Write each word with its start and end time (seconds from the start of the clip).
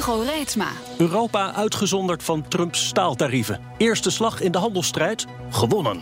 Hugo 0.00 0.20
Reitsma. 0.20 0.68
Europa 0.98 1.52
uitgezonderd 1.54 2.22
van 2.22 2.48
Trumps 2.48 2.86
staaltarieven. 2.86 3.60
Eerste 3.76 4.10
slag 4.10 4.40
in 4.40 4.52
de 4.52 4.58
handelsstrijd 4.58 5.26
gewonnen. 5.50 6.00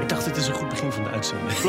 Ik 0.00 0.08
dacht, 0.08 0.24
dit 0.24 0.36
is 0.36 0.46
een 0.46 0.54
goed 0.54 0.68
begin 0.68 0.92
van 0.92 1.02
de 1.02 1.10
uitzending. 1.10 1.58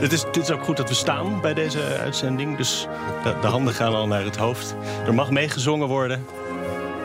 Het 0.00 0.12
is, 0.16 0.24
dit 0.32 0.36
is 0.36 0.50
ook 0.50 0.64
goed 0.64 0.76
dat 0.76 0.88
we 0.88 0.94
staan 0.94 1.40
bij 1.40 1.54
deze 1.54 1.82
uitzending. 1.82 2.56
Dus 2.56 2.86
de, 3.22 3.34
de 3.40 3.46
handen 3.46 3.74
gaan 3.74 3.94
al 3.94 4.06
naar 4.06 4.24
het 4.24 4.36
hoofd. 4.36 4.74
Er 5.06 5.14
mag 5.14 5.30
meegezongen 5.30 5.88
worden. 5.88 6.26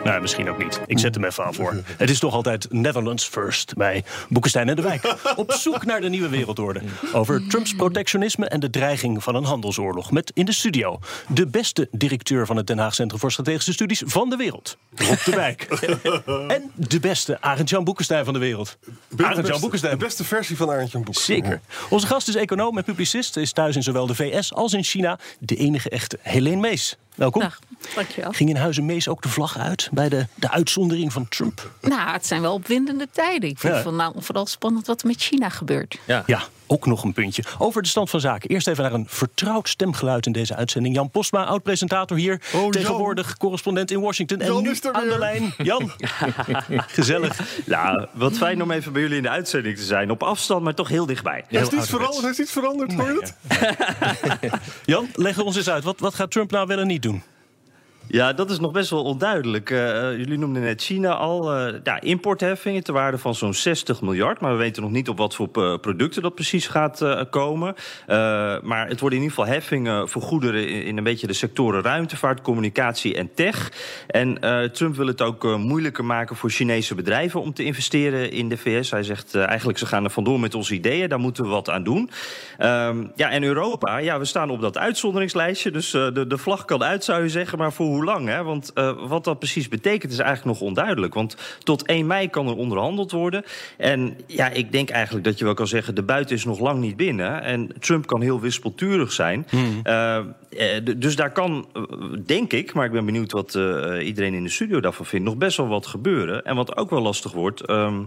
Nou, 0.04 0.20
misschien 0.20 0.48
ook 0.48 0.58
niet. 0.58 0.80
Ik 0.86 0.98
zet 0.98 1.14
hem 1.14 1.24
even 1.24 1.44
af 1.44 1.56
voor. 1.56 1.82
Het 1.96 2.10
is 2.10 2.18
toch 2.18 2.34
altijd 2.34 2.72
Netherlands 2.72 3.24
first 3.24 3.74
bij 3.74 4.04
Boekenstein 4.28 4.68
en 4.68 4.76
de 4.76 4.82
Wijk. 4.82 5.16
Op 5.36 5.52
zoek 5.52 5.84
naar 5.84 6.00
de 6.00 6.08
nieuwe 6.08 6.28
wereldorde. 6.28 6.80
Over 7.12 7.46
Trumps 7.46 7.74
protectionisme 7.74 8.46
en 8.46 8.60
de 8.60 8.70
dreiging 8.70 9.22
van 9.22 9.34
een 9.34 9.44
handelsoorlog. 9.44 10.10
Met 10.10 10.30
in 10.34 10.44
de 10.44 10.52
studio 10.52 10.98
de 11.28 11.46
beste 11.46 11.88
directeur 11.90 12.46
van 12.46 12.56
het 12.56 12.66
Den 12.66 12.78
Haag 12.78 12.94
Centrum 12.94 13.20
voor 13.20 13.32
Strategische 13.32 13.72
Studies 13.72 14.02
van 14.06 14.30
de 14.30 14.36
wereld. 14.36 14.76
Rob 14.94 15.24
de 15.24 15.34
Wijk. 15.34 15.62
en 16.56 16.70
de 16.74 17.00
beste 17.00 17.40
Arend-Jan 17.40 17.84
Boekenstein 17.84 18.24
van 18.24 18.32
de 18.32 18.40
wereld. 18.40 18.78
Arend-Jan 19.16 19.60
Boekenstein. 19.60 19.98
De 19.98 20.04
beste 20.04 20.24
versie 20.24 20.56
van 20.56 20.70
Arend-Jan 20.70 21.02
Boekenstein. 21.02 21.42
Zeker. 21.42 21.60
Onze 21.88 22.06
gast 22.06 22.28
is 22.28 22.34
econoom 22.34 22.76
en 22.78 22.84
publicist. 22.84 23.36
Is 23.36 23.52
thuis 23.52 23.76
in 23.76 23.82
zowel 23.82 24.06
de 24.06 24.14
VS 24.14 24.54
als 24.54 24.72
in 24.72 24.84
China. 24.84 25.18
De 25.38 25.56
enige 25.56 25.90
echte 25.90 26.18
Helene 26.22 26.60
Mees. 26.60 26.96
Welkom. 27.14 27.40
Dag, 27.40 27.58
dankjewel. 27.94 28.32
Ging 28.32 28.50
in 28.50 28.56
Huizen 28.56 28.84
Mees 28.86 29.08
ook 29.08 29.22
de 29.22 29.28
vlag 29.28 29.58
uit 29.58 29.88
bij 29.92 30.08
de, 30.08 30.26
de 30.34 30.50
uitzondering 30.50 31.12
van 31.12 31.28
Trump? 31.28 31.70
Nou, 31.80 32.10
het 32.10 32.26
zijn 32.26 32.40
wel 32.40 32.52
opwindende 32.54 33.08
tijden. 33.12 33.48
Ik 33.48 33.58
vind 33.58 33.72
Ja. 33.72 33.78
het 33.78 33.88
van, 33.88 33.96
nou, 33.96 34.14
vooral 34.18 34.46
spannend 34.46 34.86
wat 34.86 35.00
er 35.02 35.06
met 35.06 35.20
China 35.20 35.48
gebeurt. 35.48 35.98
Ja. 36.06 36.24
ook 36.66 36.86
nog 36.86 37.04
een 37.04 37.12
puntje. 37.12 37.44
Over 37.58 37.82
de 37.82 37.88
stand 37.88 38.10
van 38.10 38.20
zaken. 38.20 38.50
Eerst 38.50 38.66
even 38.68 38.82
naar 38.82 38.92
een 38.92 39.06
vertrouwd 39.08 39.68
stemgeluid 39.68 40.26
in 40.26 40.32
deze 40.32 40.54
uitzending. 40.56 40.94
Jan 40.94 41.10
Postma, 41.10 41.44
oud-presentator 41.44 42.16
hier. 42.16 42.40
Oh, 42.54 42.60
Jan. 42.60 42.70
tegenwoordig 42.70 43.36
correspondent 43.36 43.90
in 43.90 44.00
Washington. 44.00 44.40
En 44.40 44.46
Jan 44.46 44.62
nu 44.62 44.70
is 44.70 44.84
er 44.84 44.92
aan 44.92 45.08
de 45.08 45.18
lijn. 45.18 45.54
Jan. 45.58 45.90
Gezellig. 46.86 47.40
Nou, 47.66 48.06
wat 48.12 48.36
fijn 48.36 48.62
om 48.62 48.70
even 48.70 48.92
bij 48.92 49.02
jullie 49.02 49.16
in 49.16 49.22
de 49.22 49.28
uitzending 49.28 49.76
te 49.76 49.82
zijn. 49.84 50.10
Op 50.10 50.22
afstand, 50.22 50.62
maar 50.62 50.74
toch 50.74 50.88
heel 50.88 51.06
dichtbij. 51.06 51.44
Hij 51.48 51.60
is 51.60 51.68
Heel 51.68 51.78
iets 51.78 51.88
veranderd, 51.88 52.24
is 52.24 52.38
iets 52.38 52.52
veranderd, 52.52 52.92
hoor 52.94 53.12
je 53.12 53.20
het? 53.20 53.34
Jan, 54.84 55.08
leg 55.14 55.38
ons 55.38 55.56
eens 55.56 55.68
uit. 55.70 55.84
Wat, 55.84 56.00
wat 56.00 56.14
gaat 56.14 56.30
Trump 56.30 56.50
nou 56.50 56.66
wel 56.66 56.78
en 56.78 56.86
niet 56.86 57.02
doen? 57.02 57.22
Ja, 58.06 58.32
dat 58.32 58.50
is 58.50 58.60
nog 58.60 58.72
best 58.72 58.90
wel 58.90 59.02
onduidelijk. 59.02 59.70
Eh, 59.70 60.10
eh, 60.10 60.18
jullie 60.18 60.38
noemden 60.38 60.62
net 60.62 60.82
China 60.82 61.14
al. 61.14 61.54
eh, 61.54 61.74
ja, 61.84 62.00
importheffingen 62.00 62.84
ter 62.84 62.94
waarde 62.94 63.18
van 63.18 63.34
zo'n 63.34 63.54
60 63.54 64.00
miljard. 64.00 64.40
Maar 64.40 64.52
we 64.52 64.58
weten 64.58 64.82
nog 64.82 64.90
niet 64.90 65.08
op 65.08 65.18
wat 65.18 65.34
voor 65.34 65.48
producten 65.78 66.22
dat 66.22 66.34
precies 66.34 66.66
gaat 66.66 67.26
komen. 67.30 67.74
Maar 68.62 68.88
het 68.88 69.00
worden 69.00 69.18
in 69.18 69.24
ieder 69.24 69.36
geval 69.36 69.46
heffingen 69.46 70.08
voor 70.08 70.22
goederen 70.22 70.68
in, 70.68 70.96
een 70.96 71.04
beetje 71.04 71.26
de 71.26 71.32
sectoren 71.32 71.82
ruimtevaart, 71.82 72.40
communicatie 72.40 73.14
en 73.14 73.34
tech. 73.34 73.72
En 74.06 74.38
Trump 74.72 74.96
wil 74.96 75.06
het 75.06 75.22
ook 75.22 75.56
moeilijker 75.56 76.04
maken 76.04 76.36
voor 76.36 76.50
Chinese 76.50 76.94
bedrijven 76.94 77.40
om 77.40 77.52
te 77.52 77.64
investeren 77.64 78.30
in 78.30 78.48
de 78.48 78.56
VS. 78.56 78.90
Hij 78.90 79.02
zegt 79.02 79.34
eigenlijk 79.34 79.78
ze 79.78 79.86
gaan 79.86 80.04
er 80.04 80.10
vandoor 80.10 80.40
met 80.40 80.54
onze 80.54 80.74
ideeën. 80.74 81.08
Daar 81.08 81.18
moeten 81.18 81.44
we 81.44 81.50
wat 81.50 81.70
aan 81.70 81.82
doen. 81.82 82.10
Ehm, 82.58 83.04
ja, 83.14 83.30
en 83.30 83.42
Europa, 83.42 83.98
ja, 83.98 84.18
we 84.18 84.24
staan 84.24 84.50
op 84.50 84.60
dat 84.60 84.78
uitzonderingslijstje. 84.78 85.70
Dus 85.70 85.90
de, 85.90 86.24
de 86.28 86.38
vlag 86.38 86.64
kan 86.64 86.82
uit, 86.82 87.04
zou 87.04 87.22
je 87.22 87.28
zeggen. 87.28 87.58
Maar 87.58 87.72
voor 87.72 87.86
hoe 87.94 88.04
lang? 88.04 88.28
Hè? 88.28 88.42
Want 88.42 88.72
eh, 88.72 88.92
wat 89.08 89.24
dat 89.24 89.38
precies 89.38 89.68
betekent 89.68 90.12
is 90.12 90.18
eigenlijk 90.18 90.58
nog 90.58 90.68
onduidelijk. 90.68 91.14
Want 91.14 91.36
tot 91.62 91.86
1 91.86 92.06
mei 92.06 92.28
kan 92.30 92.46
er 92.48 92.56
onderhandeld 92.56 93.10
worden. 93.10 93.44
En 93.78 94.16
ja, 94.26 94.48
ik 94.50 94.72
denk 94.72 94.90
eigenlijk 94.90 95.24
dat 95.24 95.38
je 95.38 95.44
wel 95.44 95.54
kan 95.54 95.66
zeggen... 95.66 95.94
de 95.94 96.02
buiten 96.02 96.36
is 96.36 96.44
nog 96.44 96.58
lang 96.60 96.80
niet 96.80 96.96
binnen. 96.96 97.42
En 97.42 97.70
Trump 97.80 98.06
kan 98.06 98.20
heel 98.20 98.40
wispelturig 98.40 99.12
zijn. 99.12 99.46
Eh, 99.82 100.16
eh, 100.16 100.24
d- 100.84 101.00
dus 101.02 101.16
daar 101.16 101.32
kan, 101.32 101.66
eh, 101.72 101.82
denk 102.26 102.52
ik... 102.52 102.74
maar 102.74 102.86
ik 102.86 102.92
ben 102.92 103.04
benieuwd 103.04 103.32
wat 103.32 103.54
eh, 103.54 104.06
iedereen 104.06 104.34
in 104.34 104.42
de 104.42 104.48
studio 104.50 104.80
daarvan 104.80 105.06
vindt... 105.06 105.24
nog 105.26 105.36
best 105.36 105.56
wel 105.56 105.68
wat 105.68 105.86
gebeuren. 105.86 106.44
En 106.44 106.56
wat 106.56 106.76
ook 106.76 106.90
wel 106.90 107.02
lastig 107.02 107.32
wordt... 107.32 107.60
ehm, 107.60 108.00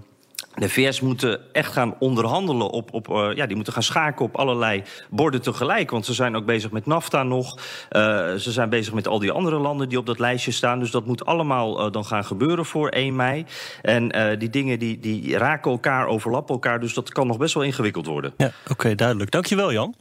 de 0.57 0.69
VS 0.69 1.01
moeten 1.01 1.53
echt 1.53 1.72
gaan 1.72 1.95
onderhandelen 2.00 2.69
op, 2.69 2.94
op 2.94 3.09
eh, 3.09 3.29
ja, 3.35 3.45
die 3.45 3.56
moeten 3.56 3.73
gaan 3.73 3.84
schaken 3.84 4.25
op 4.25 4.35
allerlei 4.35 4.84
borden 5.09 5.41
tegelijk. 5.41 5.91
Want 5.91 6.06
ze 6.06 6.13
zijn 6.13 6.35
ook 6.35 6.45
bezig 6.45 6.72
met 6.72 6.85
NAFTA 6.85 7.23
nog. 7.23 7.59
Eh, 7.90 8.01
ze 8.34 8.51
zijn 8.51 8.69
bezig 8.69 8.94
met 8.94 9.07
al 9.07 9.19
die 9.19 9.31
andere 9.31 9.57
landen 9.57 9.90
die 9.90 9.97
op 9.97 10.06
dat 10.06 10.19
lijstje 10.19 10.51
staan. 10.51 10.79
Dus 10.79 10.91
dat 10.91 11.06
moet 11.06 11.25
allemaal 11.25 11.79
eh, 11.79 11.91
dan 11.91 12.06
gaan 12.06 12.25
gebeuren 12.25 12.66
voor 12.66 12.90
1 12.90 13.16
mei. 13.16 13.46
En 13.81 14.35
die 14.40 14.50
dingen 14.50 14.79
die, 14.79 15.00
die 15.00 15.38
raken 15.38 15.72
elkaar, 15.72 16.07
overlappen 16.07 16.53
elkaar. 16.53 16.79
Dus 16.79 16.94
dat 16.94 17.09
kan 17.09 17.28
nog 17.28 17.38
best 17.38 17.53
wel 17.53 17.63
ingewikkeld 17.63 18.06
worden. 18.06 18.34
Ja, 18.38 18.51
oké, 18.69 18.96
duidelijk. 18.96 19.31
Dankjewel, 19.31 19.72
Jan. 19.72 19.96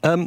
Ehm, 0.00 0.26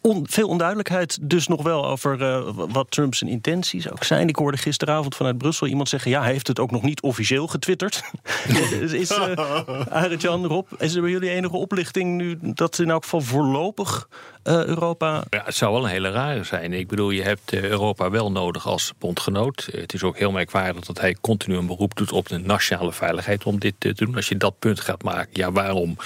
on- 0.00 0.26
veel 0.30 0.48
onduidelijkheid 0.48 1.18
dus 1.20 1.46
nog 1.46 1.62
wel 1.62 1.86
over 1.86 2.22
eh, 2.22 2.50
wat 2.54 2.90
Trumps 2.90 3.22
intenties 3.22 3.90
ook 3.90 4.04
zijn. 4.04 4.28
Ik 4.28 4.36
hoorde 4.36 4.56
gisteravond 4.56 5.14
vanuit 5.16 5.38
Brussel 5.38 5.66
iemand 5.66 5.88
zeggen... 5.88 6.10
ja, 6.10 6.22
hij 6.22 6.32
heeft 6.32 6.46
het 6.46 6.58
ook 6.58 6.70
nog 6.70 6.82
niet 6.82 7.00
officieel 7.02 7.46
getwitterd. 7.46 8.02
is, 8.80 8.92
is 8.92 9.10
uh, 9.10 9.60
Arend-Jan, 9.90 10.44
Rob, 10.46 10.66
is 10.78 10.94
er 10.94 11.00
bij 11.00 11.10
jullie 11.10 11.30
enige 11.30 11.56
oplichting... 11.56 12.16
nu 12.16 12.38
dat 12.40 12.78
in 12.78 12.90
elk 12.90 13.02
geval 13.02 13.20
voorlopig 13.20 14.08
eh, 14.42 14.64
Europa... 14.64 15.24
Ja, 15.30 15.42
het 15.44 15.54
zou 15.54 15.72
wel 15.72 15.84
een 15.84 15.90
hele 15.90 16.10
rare 16.10 16.44
zijn. 16.44 16.72
Ik 16.72 16.88
bedoel, 16.88 17.10
je 17.10 17.22
hebt 17.22 17.52
eh, 17.52 17.62
Europa 17.62 18.10
wel 18.10 18.32
nodig 18.32 18.66
als 18.66 18.92
bondgenoot. 18.98 19.68
Eh, 19.72 19.80
Het 19.80 19.94
is 19.94 20.02
ook 20.02 20.18
heel 20.18 20.30
merkwaardig 20.30 20.84
dat 20.84 21.00
hij 21.00 21.16
continu 21.20 21.56
een 21.56 21.66
beroep 21.66 21.96
doet 21.96 22.12
op 22.12 22.28
de 22.28 22.38
nationale 22.38 22.92
veiligheid 22.92 23.44
om 23.44 23.58
dit 23.58 23.74
te 23.78 23.92
doen. 23.92 24.14
Als 24.16 24.28
je 24.28 24.36
dat 24.36 24.58
punt 24.58 24.80
gaat 24.80 25.02
maken, 25.02 25.30
ja, 25.32 25.52
waarom 25.52 25.96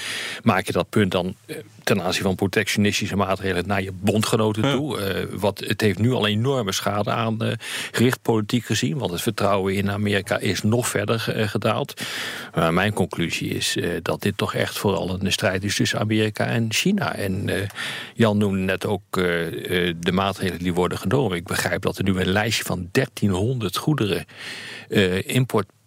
maak 0.43 0.67
je 0.67 0.73
dat 0.73 0.89
punt 0.89 1.11
dan 1.11 1.35
eh, 1.47 1.57
ten 1.95 2.03
aanzien 2.03 2.23
van 2.23 2.35
protectionistische 2.35 3.17
maatregelen 3.17 3.67
naar 3.67 3.83
je 3.83 3.93
bondgenoten 3.93 4.63
toe? 4.63 5.01
Eh, 5.01 5.25
wat, 5.31 5.59
het 5.67 5.81
heeft 5.81 5.99
nu 5.99 6.13
al 6.13 6.27
enorme 6.27 6.73
schade 6.73 7.11
aangericht, 7.11 8.23
politiek 8.23 8.65
gezien, 8.65 8.99
want 8.99 9.11
het 9.11 9.23
vertrouwen 9.23 9.75
in 9.75 9.91
Amerika 9.91 10.39
is 10.39 10.63
nog 10.63 10.89
verder 10.89 11.25
eh, 11.29 11.49
gedaald. 11.49 12.01
Maar 12.55 12.75
mijn 12.75 12.93
conclusie 12.93 13.51
is 13.55 13.77
eh, 13.77 13.91
dat 14.03 14.23
dit 14.23 14.37
toch 14.37 14.55
echt 14.55 14.79
vooral 14.79 15.19
een 15.21 15.33
strijd 15.33 15.65
is 15.65 15.77
tussen 15.77 15.99
Amerika 15.99 16.47
en 16.47 16.73
China. 16.73 17.15
En 17.15 17.49
eh, 17.49 17.69
Jan 18.15 18.39
noemde 18.39 18.59
net 18.59 18.87
ook 18.87 19.17
eh, 19.17 19.89
eh, 19.89 19.95
de 19.99 20.13
maatregelen 20.13 20.63
die 20.63 20.75
worden 20.75 20.99
genomen. 20.99 21.37
Ik 21.37 21.45
begrijp 21.45 21.83
dat 21.83 21.99
er 21.99 22.05
nu 22.05 22.21
een 22.21 22.33
lijstje 22.33 22.65
van 22.65 22.89
1300 22.93 23.77
goederen, 23.77 24.25
eh, 24.89 25.29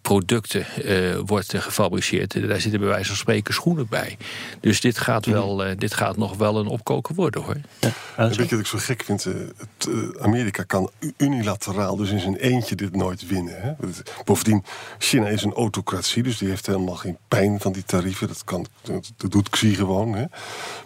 importproducten, 0.04 0.66
eh, 0.84 1.18
wordt 1.26 1.54
gefabriceerd. 1.56 2.48
Daar 2.48 2.60
zitten 2.60 2.80
bij 2.80 2.88
wijze 2.88 3.06
van 3.06 3.16
spreken 3.16 3.54
schoenen 3.54 3.86
bij. 3.88 4.16
Dus 4.60 4.80
dit 4.80 4.98
gaat, 4.98 5.26
wel, 5.26 5.64
eh, 5.64 5.76
dit 5.78 5.94
gaat 5.94 6.16
nog 6.16 6.36
wel 6.36 6.58
een 6.58 6.66
opkoker 6.66 7.14
worden 7.14 7.42
hoor. 7.42 7.56
En 8.16 8.28
weet 8.28 8.34
je 8.34 8.50
wat 8.50 8.60
ik 8.60 8.66
zo 8.66 8.78
gek 8.78 9.02
vind? 9.04 9.26
Eh, 9.26 9.32
het, 9.56 9.88
Amerika 10.20 10.62
kan 10.62 10.90
unilateraal, 11.16 11.96
dus 11.96 12.10
in 12.10 12.20
zijn 12.20 12.36
eentje, 12.36 12.74
dit 12.74 12.96
nooit 12.96 13.26
winnen. 13.26 13.60
Hè? 13.60 13.72
Bovendien, 14.24 14.64
China 14.98 15.26
is 15.26 15.42
een 15.42 15.54
autocratie, 15.54 16.22
dus 16.22 16.38
die 16.38 16.48
heeft 16.48 16.66
helemaal 16.66 16.96
geen 16.96 17.18
pijn 17.28 17.60
van 17.60 17.72
die 17.72 17.84
tarieven. 17.84 18.28
Dat, 18.28 18.44
kan, 18.44 18.66
dat 18.82 19.12
dat 19.16 19.30
doet 19.30 19.50
Xi 19.50 19.74
gewoon. 19.74 20.14
Hè? 20.14 20.24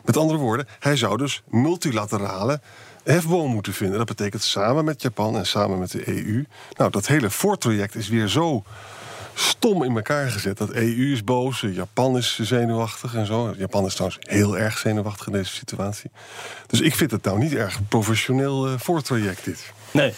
Met 0.04 0.16
andere 0.16 0.38
woorden, 0.38 0.68
hij 0.78 0.96
zou 0.96 1.16
dus 1.16 1.42
multilaterale 1.48 2.60
hefboom 3.04 3.50
moeten 3.50 3.72
vinden. 3.72 3.98
Dat 3.98 4.06
betekent 4.06 4.42
samen 4.42 4.84
met 4.84 5.02
Japan 5.02 5.36
en 5.36 5.46
samen 5.46 5.78
met 5.78 5.90
de 5.90 6.08
EU. 6.08 6.44
Nou, 6.76 6.90
dat 6.90 7.06
hele 7.06 7.30
voortraject 7.30 7.94
is 7.94 8.08
weer 8.08 8.28
zo 8.28 8.64
stom 9.38 9.82
in 9.82 9.96
elkaar 9.96 10.30
gezet. 10.30 10.58
Dat 10.58 10.70
EU 10.70 11.12
is 11.12 11.24
boos, 11.24 11.60
Japan 11.60 12.16
is 12.16 12.38
zenuwachtig 12.38 13.14
en 13.14 13.26
zo. 13.26 13.54
Japan 13.56 13.84
is 13.84 13.94
trouwens 13.94 14.20
heel 14.28 14.58
erg 14.58 14.78
zenuwachtig 14.78 15.26
in 15.26 15.32
deze 15.32 15.54
situatie. 15.54 16.10
Dus 16.66 16.80
ik 16.80 16.94
vind 16.94 17.10
het 17.10 17.24
nou 17.24 17.38
niet 17.38 17.54
erg 17.54 17.88
professioneel 17.88 18.66
eh, 18.66 18.72
voortraject 18.78 19.44
dit. 19.44 19.72
Nee. 19.90 20.14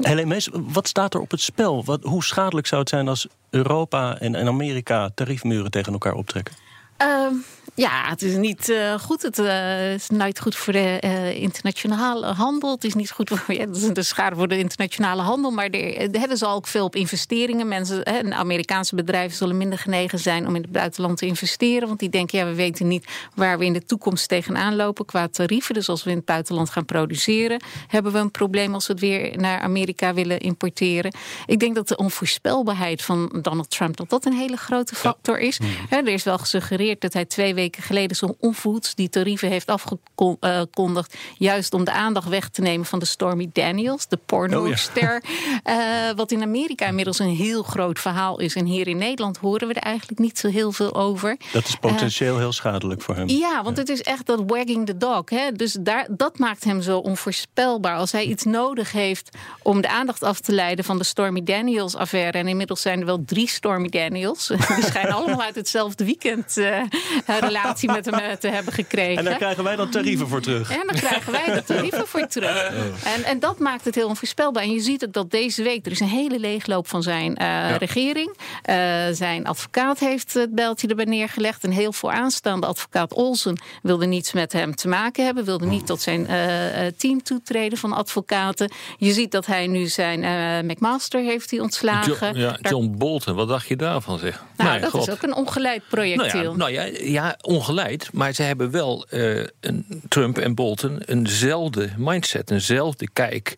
Helene 0.00 0.28
Mees, 0.28 0.48
wat 0.52 0.88
staat 0.88 1.14
er 1.14 1.20
op 1.20 1.30
het 1.30 1.40
spel? 1.40 1.84
Wat, 1.84 2.02
hoe 2.02 2.24
schadelijk 2.24 2.66
zou 2.66 2.80
het 2.80 2.90
zijn 2.90 3.08
als 3.08 3.26
Europa 3.50 4.18
en, 4.18 4.34
en 4.34 4.46
Amerika 4.46 5.10
tariefmuren 5.14 5.70
tegen 5.70 5.92
elkaar 5.92 6.14
optrekken? 6.14 6.54
Ehm, 6.96 7.34
Ja, 7.74 8.08
het 8.08 8.22
is 8.22 8.36
niet 8.36 8.68
eh, 8.68 8.98
goed. 8.98 9.22
Het 9.22 9.38
eh, 9.38 9.94
is 9.94 10.08
nooit 10.08 10.40
goed 10.40 10.56
voor 10.56 10.72
de 10.72 10.98
eh, 11.00 11.36
internationale 11.42 12.26
handel. 12.26 12.70
Het 12.70 12.84
is 12.84 12.94
niet 12.94 13.10
goed 13.10 13.28
voor 13.28 13.54
ja, 13.54 13.66
het 13.66 13.96
is 13.96 14.12
voor 14.34 14.48
de 14.48 14.58
internationale 14.58 15.22
handel. 15.22 15.50
Maar 15.50 15.68
er 15.68 16.18
hebben 16.18 16.36
ze 16.36 16.46
ook 16.46 16.66
veel 16.66 16.84
op 16.84 16.96
investeringen. 16.96 17.68
Mensen, 17.68 18.00
hè, 18.02 18.34
Amerikaanse 18.34 18.94
bedrijven 18.94 19.36
zullen 19.36 19.56
minder 19.56 19.78
genegen 19.78 20.18
zijn 20.18 20.46
om 20.46 20.54
in 20.56 20.62
het 20.62 20.72
buitenland 20.72 21.18
te 21.18 21.26
investeren. 21.26 21.88
Want 21.88 22.00
die 22.00 22.08
denken, 22.08 22.38
ja, 22.38 22.44
we 22.44 22.54
weten 22.54 22.86
niet 22.86 23.06
waar 23.34 23.58
we 23.58 23.64
in 23.64 23.72
de 23.72 23.84
toekomst 23.84 24.28
tegenaan 24.28 24.76
lopen 24.76 25.04
qua 25.04 25.28
tarieven. 25.28 25.74
Dus 25.74 25.88
als 25.88 26.04
we 26.04 26.10
in 26.10 26.16
het 26.16 26.24
buitenland 26.24 26.70
gaan 26.70 26.84
produceren, 26.84 27.62
hebben 27.86 28.12
we 28.12 28.18
een 28.18 28.30
probleem 28.30 28.74
als 28.74 28.86
we 28.86 28.92
het 28.92 29.02
weer 29.02 29.38
naar 29.38 29.60
Amerika 29.60 30.14
willen 30.14 30.40
importeren. 30.40 31.14
Ik 31.46 31.58
denk 31.58 31.74
dat 31.74 31.88
de 31.88 31.96
onvoorspelbaarheid 31.96 33.02
van 33.02 33.38
Donald 33.42 33.70
Trump 33.70 33.96
dat 33.96 34.10
dat 34.10 34.24
een 34.24 34.32
hele 34.32 34.56
grote 34.56 34.94
factor 34.94 35.38
is. 35.38 35.60
Hè, 35.88 35.96
er 35.96 36.08
is 36.08 36.24
wel 36.24 36.38
gesuggereerd 36.38 37.00
dat 37.00 37.12
hij 37.12 37.24
twee 37.24 37.54
weken 37.54 37.60
geleden 37.70 38.16
zo 38.16 38.36
onvoeds 38.38 38.94
die 38.94 39.08
tarieven 39.08 39.48
heeft 39.48 39.66
afgekondigd. 39.66 41.16
Juist 41.38 41.74
om 41.74 41.84
de 41.84 41.92
aandacht 41.92 42.28
weg 42.28 42.48
te 42.48 42.60
nemen 42.60 42.86
van 42.86 42.98
de 42.98 43.04
Stormy 43.04 43.50
Daniels, 43.52 44.08
de 44.08 44.18
pornoster. 44.26 45.22
eh, 45.62 45.76
wat 46.16 46.30
in 46.30 46.42
Amerika 46.42 46.86
inmiddels 46.86 47.18
een 47.18 47.36
heel 47.36 47.62
groot 47.62 47.98
verhaal 47.98 48.40
is. 48.40 48.54
En 48.54 48.64
hier 48.64 48.88
in 48.88 48.96
Nederland 48.96 49.36
horen 49.36 49.68
we 49.68 49.74
er 49.74 49.82
eigenlijk 49.82 50.20
niet 50.20 50.38
zo 50.38 50.48
heel 50.48 50.72
veel 50.72 50.94
over. 50.94 51.36
Dat 51.52 51.66
is 51.66 51.76
potentieel 51.76 52.38
heel 52.38 52.52
schadelijk 52.52 53.02
voor 53.02 53.16
hem. 53.16 53.28
Ja, 53.28 53.62
want 53.62 53.76
het 53.76 53.88
is 53.88 54.02
echt 54.02 54.26
dat 54.26 54.42
wagging 54.46 54.86
the 54.86 54.96
dog. 54.96 55.30
Hè? 55.30 55.52
Dus 55.52 55.76
daar, 55.80 56.06
dat 56.10 56.38
maakt 56.38 56.64
hem 56.64 56.82
zo 56.82 56.98
onvoorspelbaar. 56.98 57.96
Als 57.96 58.12
hij 58.12 58.24
iets 58.24 58.44
nodig 58.44 58.92
heeft 58.92 59.36
om 59.62 59.80
de 59.80 59.88
aandacht 59.88 60.22
af 60.22 60.40
te 60.40 60.52
leiden 60.52 60.84
van 60.84 60.98
de 60.98 61.04
Stormy 61.04 61.42
Daniels 61.42 61.94
affaire. 61.94 62.38
En 62.38 62.48
inmiddels 62.48 62.80
zijn 62.80 63.00
er 63.00 63.06
wel 63.06 63.22
drie 63.24 63.48
Stormy 63.48 63.88
Daniels. 63.88 64.46
Die 64.76 64.84
schijnen 64.84 65.14
allemaal 65.14 65.42
uit 65.42 65.54
hetzelfde 65.54 66.04
weekend 66.04 66.56
eh, 66.56 66.82
een 67.26 67.51
relatie 67.52 67.90
met 67.90 68.04
hem 68.04 68.14
eh, 68.14 68.32
te 68.32 68.48
hebben 68.48 68.72
gekregen. 68.72 69.18
En 69.18 69.24
daar 69.24 69.36
krijgen 69.36 69.64
wij 69.64 69.76
dan 69.76 69.90
tarieven 69.90 70.28
voor 70.28 70.40
terug. 70.40 70.70
En 70.70 70.86
dan 70.86 70.96
krijgen 70.96 71.32
wij 71.32 71.54
de 71.54 71.64
tarieven 71.64 72.06
voor 72.06 72.26
terug. 72.26 72.50
En, 73.14 73.24
en 73.24 73.38
dat 73.38 73.58
maakt 73.58 73.84
het 73.84 73.94
heel 73.94 74.08
onvoorspelbaar. 74.08 74.62
En 74.62 74.70
je 74.70 74.80
ziet 74.80 75.04
ook 75.04 75.12
dat 75.12 75.30
deze 75.30 75.62
week, 75.62 75.86
er 75.86 75.92
is 75.92 76.00
een 76.00 76.08
hele 76.08 76.38
leegloop 76.38 76.88
van 76.88 77.02
zijn 77.02 77.36
eh, 77.36 77.76
regering. 77.76 78.36
Eh, 78.62 78.76
zijn 79.12 79.46
advocaat 79.46 79.98
heeft 79.98 80.34
het 80.34 80.54
beltje 80.54 80.88
erbij 80.88 81.04
neergelegd. 81.04 81.64
Een 81.64 81.72
heel 81.72 81.92
vooraanstaande 81.92 82.66
advocaat 82.66 83.14
Olsen 83.14 83.60
wilde 83.82 84.06
niets 84.06 84.32
met 84.32 84.52
hem 84.52 84.74
te 84.74 84.88
maken 84.88 85.24
hebben. 85.24 85.44
Wilde 85.44 85.66
niet 85.66 85.86
tot 85.86 86.00
zijn 86.00 86.26
eh, 86.26 86.86
eh, 86.86 86.92
team 86.96 87.22
toetreden 87.22 87.78
van 87.78 87.92
advocaten. 87.92 88.70
Je 88.96 89.12
ziet 89.12 89.30
dat 89.30 89.46
hij 89.46 89.66
nu 89.66 89.86
zijn 89.86 90.24
eh, 90.24 90.70
McMaster 90.70 91.20
heeft 91.20 91.50
hij 91.50 91.60
ontslagen. 91.60 92.26
John, 92.26 92.38
ja, 92.38 92.58
John 92.60 92.94
Bolton, 92.98 93.34
wat 93.34 93.48
dacht 93.48 93.68
je 93.68 93.76
daarvan 93.76 94.18
zeg? 94.18 94.44
nou, 94.56 94.80
dat 94.80 94.90
god. 94.90 95.08
is 95.08 95.14
ook 95.14 95.22
een 95.22 95.34
ongeleid 95.34 95.82
Nou 95.90 95.90
projectiel. 95.90 96.50
ja, 96.50 96.56
nou 96.56 96.72
ja, 96.72 96.84
ja, 97.00 97.36
ongeleid. 97.42 98.08
Maar 98.12 98.32
ze 98.32 98.42
hebben 98.42 98.70
wel, 98.70 99.06
eh, 99.10 99.38
een, 99.60 100.02
Trump 100.08 100.38
en 100.38 100.54
Bolton, 100.54 100.98
eenzelfde 101.00 101.88
mindset, 101.96 102.50
eenzelfde 102.50 103.08
kijk 103.12 103.54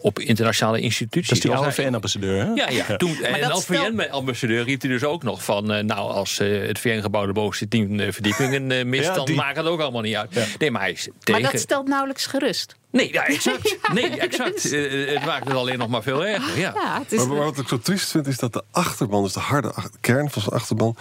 op 0.00 0.18
internationale 0.18 0.80
instituties. 0.80 1.28
Dat 1.28 1.36
is 1.36 1.42
die 1.42 1.50
Als 1.52 1.60
oude 1.60 1.74
VN-ambassadeur, 1.82 2.44
hè? 2.44 2.52
Ja, 2.52 2.68
ja. 2.70 2.96
Toen, 2.96 3.22
en 3.22 3.50
als 3.50 3.64
VN-ambassadeur 3.64 4.64
riep 4.64 4.80
hij 4.80 4.90
dus 4.90 5.04
ook 5.04 5.22
nog 5.22 5.44
van... 5.44 5.72
eh, 5.72 5.84
nou, 5.84 6.10
als 6.12 6.38
eh, 6.38 6.66
het 6.66 6.78
VN-gebouw 6.78 7.26
de 7.26 7.32
bovenste 7.32 7.68
tien 7.68 8.00
eh, 8.00 8.12
verdiepingen 8.12 8.88
mist... 8.88 9.04
Ja, 9.08 9.14
dan 9.14 9.24
die- 9.24 9.34
maakt 9.36 9.56
het 9.56 9.66
ook 9.66 9.80
allemaal 9.80 10.02
niet 10.02 10.14
uit. 10.14 10.56
Nee, 10.58 10.70
maar 10.70 10.80
hij 10.80 10.90
is 10.92 11.06
maar 11.08 11.16
tegen... 11.20 11.42
dat 11.42 11.60
stelt 11.60 11.88
nauwelijks 11.88 12.26
gerust. 12.26 12.74
Nee, 12.90 13.12
ja, 13.12 13.26
exact. 13.26 13.76
Nee, 13.94 14.10
exact. 14.10 14.72
Eh, 14.72 15.14
het 15.14 15.24
maakt 15.24 15.48
het 15.48 15.56
alleen 15.56 15.78
nog 15.78 15.88
maar 15.88 16.02
veel 16.02 16.26
erger. 16.26 16.58
Ja. 16.58 16.72
Ja, 16.74 16.98
het 17.02 17.12
is, 17.12 17.18
Maar, 17.18 17.28
maar 17.28 17.44
wat 17.44 17.58
ik 17.58 17.68
zo 17.68 17.78
triest 17.78 18.10
vind, 18.10 18.26
is 18.26 18.38
dat 18.38 18.52
de 18.52 18.62
achterban, 18.70 19.22
dus 19.22 19.32
de 19.32 19.40
harde 19.40 19.72
ach- 19.72 19.90
kern 20.00 20.30
van 20.30 20.42
zijn 20.42 20.54
achterban. 20.54 20.96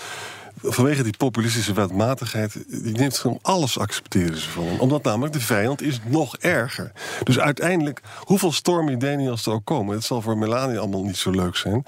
Vanwege 0.63 1.03
die 1.03 1.17
populistische 1.17 1.73
wetmatigheid. 1.73 2.53
die 2.67 2.97
neemt 2.97 3.17
gewoon 3.17 3.39
alles 3.41 3.79
accepteren 3.79 4.37
ze 4.37 4.49
van 4.49 4.65
hem. 4.65 4.79
Omdat 4.79 5.03
namelijk 5.03 5.33
de 5.33 5.39
vijand 5.39 5.81
is 5.81 5.99
nog 6.05 6.37
erger. 6.37 6.91
Dus 7.23 7.39
uiteindelijk, 7.39 8.01
hoeveel 8.19 8.51
Stormy 8.51 8.97
Daniels 8.97 9.45
er 9.45 9.51
ook 9.51 9.65
komen. 9.65 9.95
het 9.95 10.03
zal 10.03 10.21
voor 10.21 10.37
Melania 10.37 10.79
allemaal 10.79 11.03
niet 11.03 11.17
zo 11.17 11.31
leuk 11.31 11.55
zijn. 11.55 11.85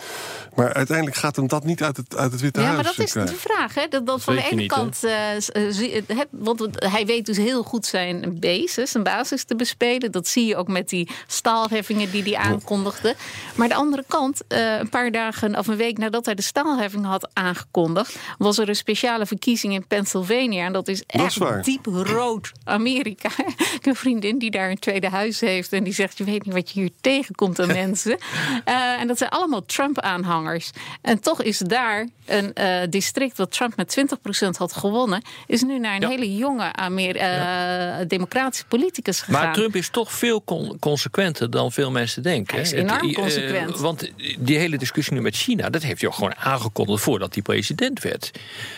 Maar 0.55 0.73
uiteindelijk 0.73 1.17
gaat 1.17 1.35
hem 1.35 1.47
dat 1.47 1.63
niet 1.63 1.83
uit 1.83 1.97
het, 1.97 2.15
uit 2.15 2.31
het 2.31 2.41
Witte 2.41 2.59
Ja, 2.59 2.65
Huis 2.65 2.77
maar 2.83 2.95
dat 2.95 3.05
is 3.05 3.11
de 3.11 3.35
vraag. 3.35 3.73
Hè? 3.73 3.87
Dat, 3.87 4.05
dat 4.05 4.23
van 4.23 4.35
de 4.35 4.43
ene 4.43 4.55
niet, 4.55 4.71
kant. 4.71 5.03
eh, 5.03 5.35
eh, 5.35 6.19
want 6.29 6.67
hij 6.71 7.05
weet 7.05 7.25
dus 7.25 7.37
heel 7.37 7.63
goed 7.63 7.85
zijn 7.85 8.37
basis, 8.39 8.91
zijn 8.91 9.03
basis 9.03 9.43
te 9.43 9.55
bespelen. 9.55 10.11
Dat 10.11 10.27
zie 10.27 10.45
je 10.45 10.55
ook 10.55 10.67
met 10.67 10.89
die 10.89 11.09
staalheffingen 11.27 12.11
die 12.11 12.23
hij 12.23 12.35
aankondigde. 12.37 13.15
Maar 13.55 13.67
de 13.67 13.75
andere 13.75 14.03
kant, 14.07 14.41
eh, 14.47 14.77
een 14.77 14.89
paar 14.89 15.11
dagen 15.11 15.57
of 15.57 15.67
een 15.67 15.77
week 15.77 15.97
nadat 15.97 16.25
hij 16.25 16.35
de 16.35 16.41
staalheffing 16.41 17.05
had 17.05 17.29
aangekondigd, 17.33 18.15
was 18.37 18.57
er 18.59 18.69
een 18.69 18.75
speciale 18.75 19.25
verkiezing 19.25 19.73
in 19.73 19.87
Pennsylvania. 19.87 20.65
En 20.65 20.73
dat 20.73 20.87
is 20.87 21.03
Dat 21.07 21.25
is 21.25 21.37
echt 21.37 21.65
diep 21.65 21.85
rood 21.85 22.51
Amerika. 22.63 23.29
Ik 23.37 23.55
heb 23.73 23.85
een 23.85 23.95
vriendin 23.95 24.37
die 24.39 24.51
daar 24.51 24.69
een 24.69 24.79
tweede 24.79 25.09
huis 25.09 25.39
heeft. 25.39 25.73
En 25.73 25.83
die 25.83 25.93
zegt: 25.93 26.17
Je 26.17 26.23
weet 26.23 26.45
niet 26.45 26.53
wat 26.53 26.71
je 26.71 26.79
hier 26.79 26.89
tegenkomt 27.01 27.59
aan 27.59 27.67
mensen. 27.83 28.17
Eh, 28.65 28.75
en 28.99 29.07
dat 29.07 29.17
zijn 29.17 29.29
allemaal 29.29 29.65
Trump-aanhangers. 29.65 30.69
En 31.01 31.19
toch 31.19 31.41
is 31.41 31.57
daar 31.57 32.07
een 32.25 32.53
eh, 32.53 32.81
district 32.89 33.37
wat 33.37 33.51
Trump 33.51 33.75
met 33.75 33.97
20% 34.45 34.49
had 34.57 34.73
gewonnen. 34.73 35.21
Is 35.47 35.61
nu 35.61 35.79
naar 35.79 35.95
een 35.95 36.01
Ja. 36.01 36.07
hele 36.09 36.35
jonge 36.35 36.73
Amer 36.73 37.15
eh, 37.15 38.05
democratische 38.07 38.65
politicus 38.65 39.21
gegaan. 39.21 39.43
Maar 39.43 39.53
Trump 39.53 39.75
is 39.75 39.89
toch 39.89 40.11
veel 40.11 40.43
con- 40.43 40.77
consequenter 40.79 41.49
dan 41.51 41.71
veel 41.71 41.91
mensen 41.91 42.23
denken. 42.23 42.53
Hij 42.53 42.63
is 42.63 42.71
enorm 42.71 43.07
eh, 43.09 43.13
consequent. 43.15 43.79
want 43.79 44.11
die 44.39 44.57
hele 44.57 44.77
discussie 44.77 45.13
nu 45.13 45.21
met 45.21 45.35
China, 45.35 45.69
dat 45.69 45.81
heeft 45.83 45.99
hij 46.01 46.09
ook 46.09 46.15
gewoon 46.15 46.35
aangekondigd 46.35 47.03
voordat 47.03 47.33
hij 47.33 47.41
president 47.43 48.01
werd. 48.01 48.31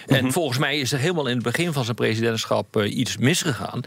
En 0.08 0.32
volgens 0.32 0.58
mij 0.58 0.80
is 0.80 0.92
er 0.92 1.00
helemaal 1.00 1.28
in 1.28 1.36
het 1.36 1.44
begin 1.44 1.74
van 1.74 1.84
zijn 1.84 1.96
presidentschap 1.96 2.78
eh, 2.78 2.98
iets 2.98 3.18
misgegaan. 3.18 3.82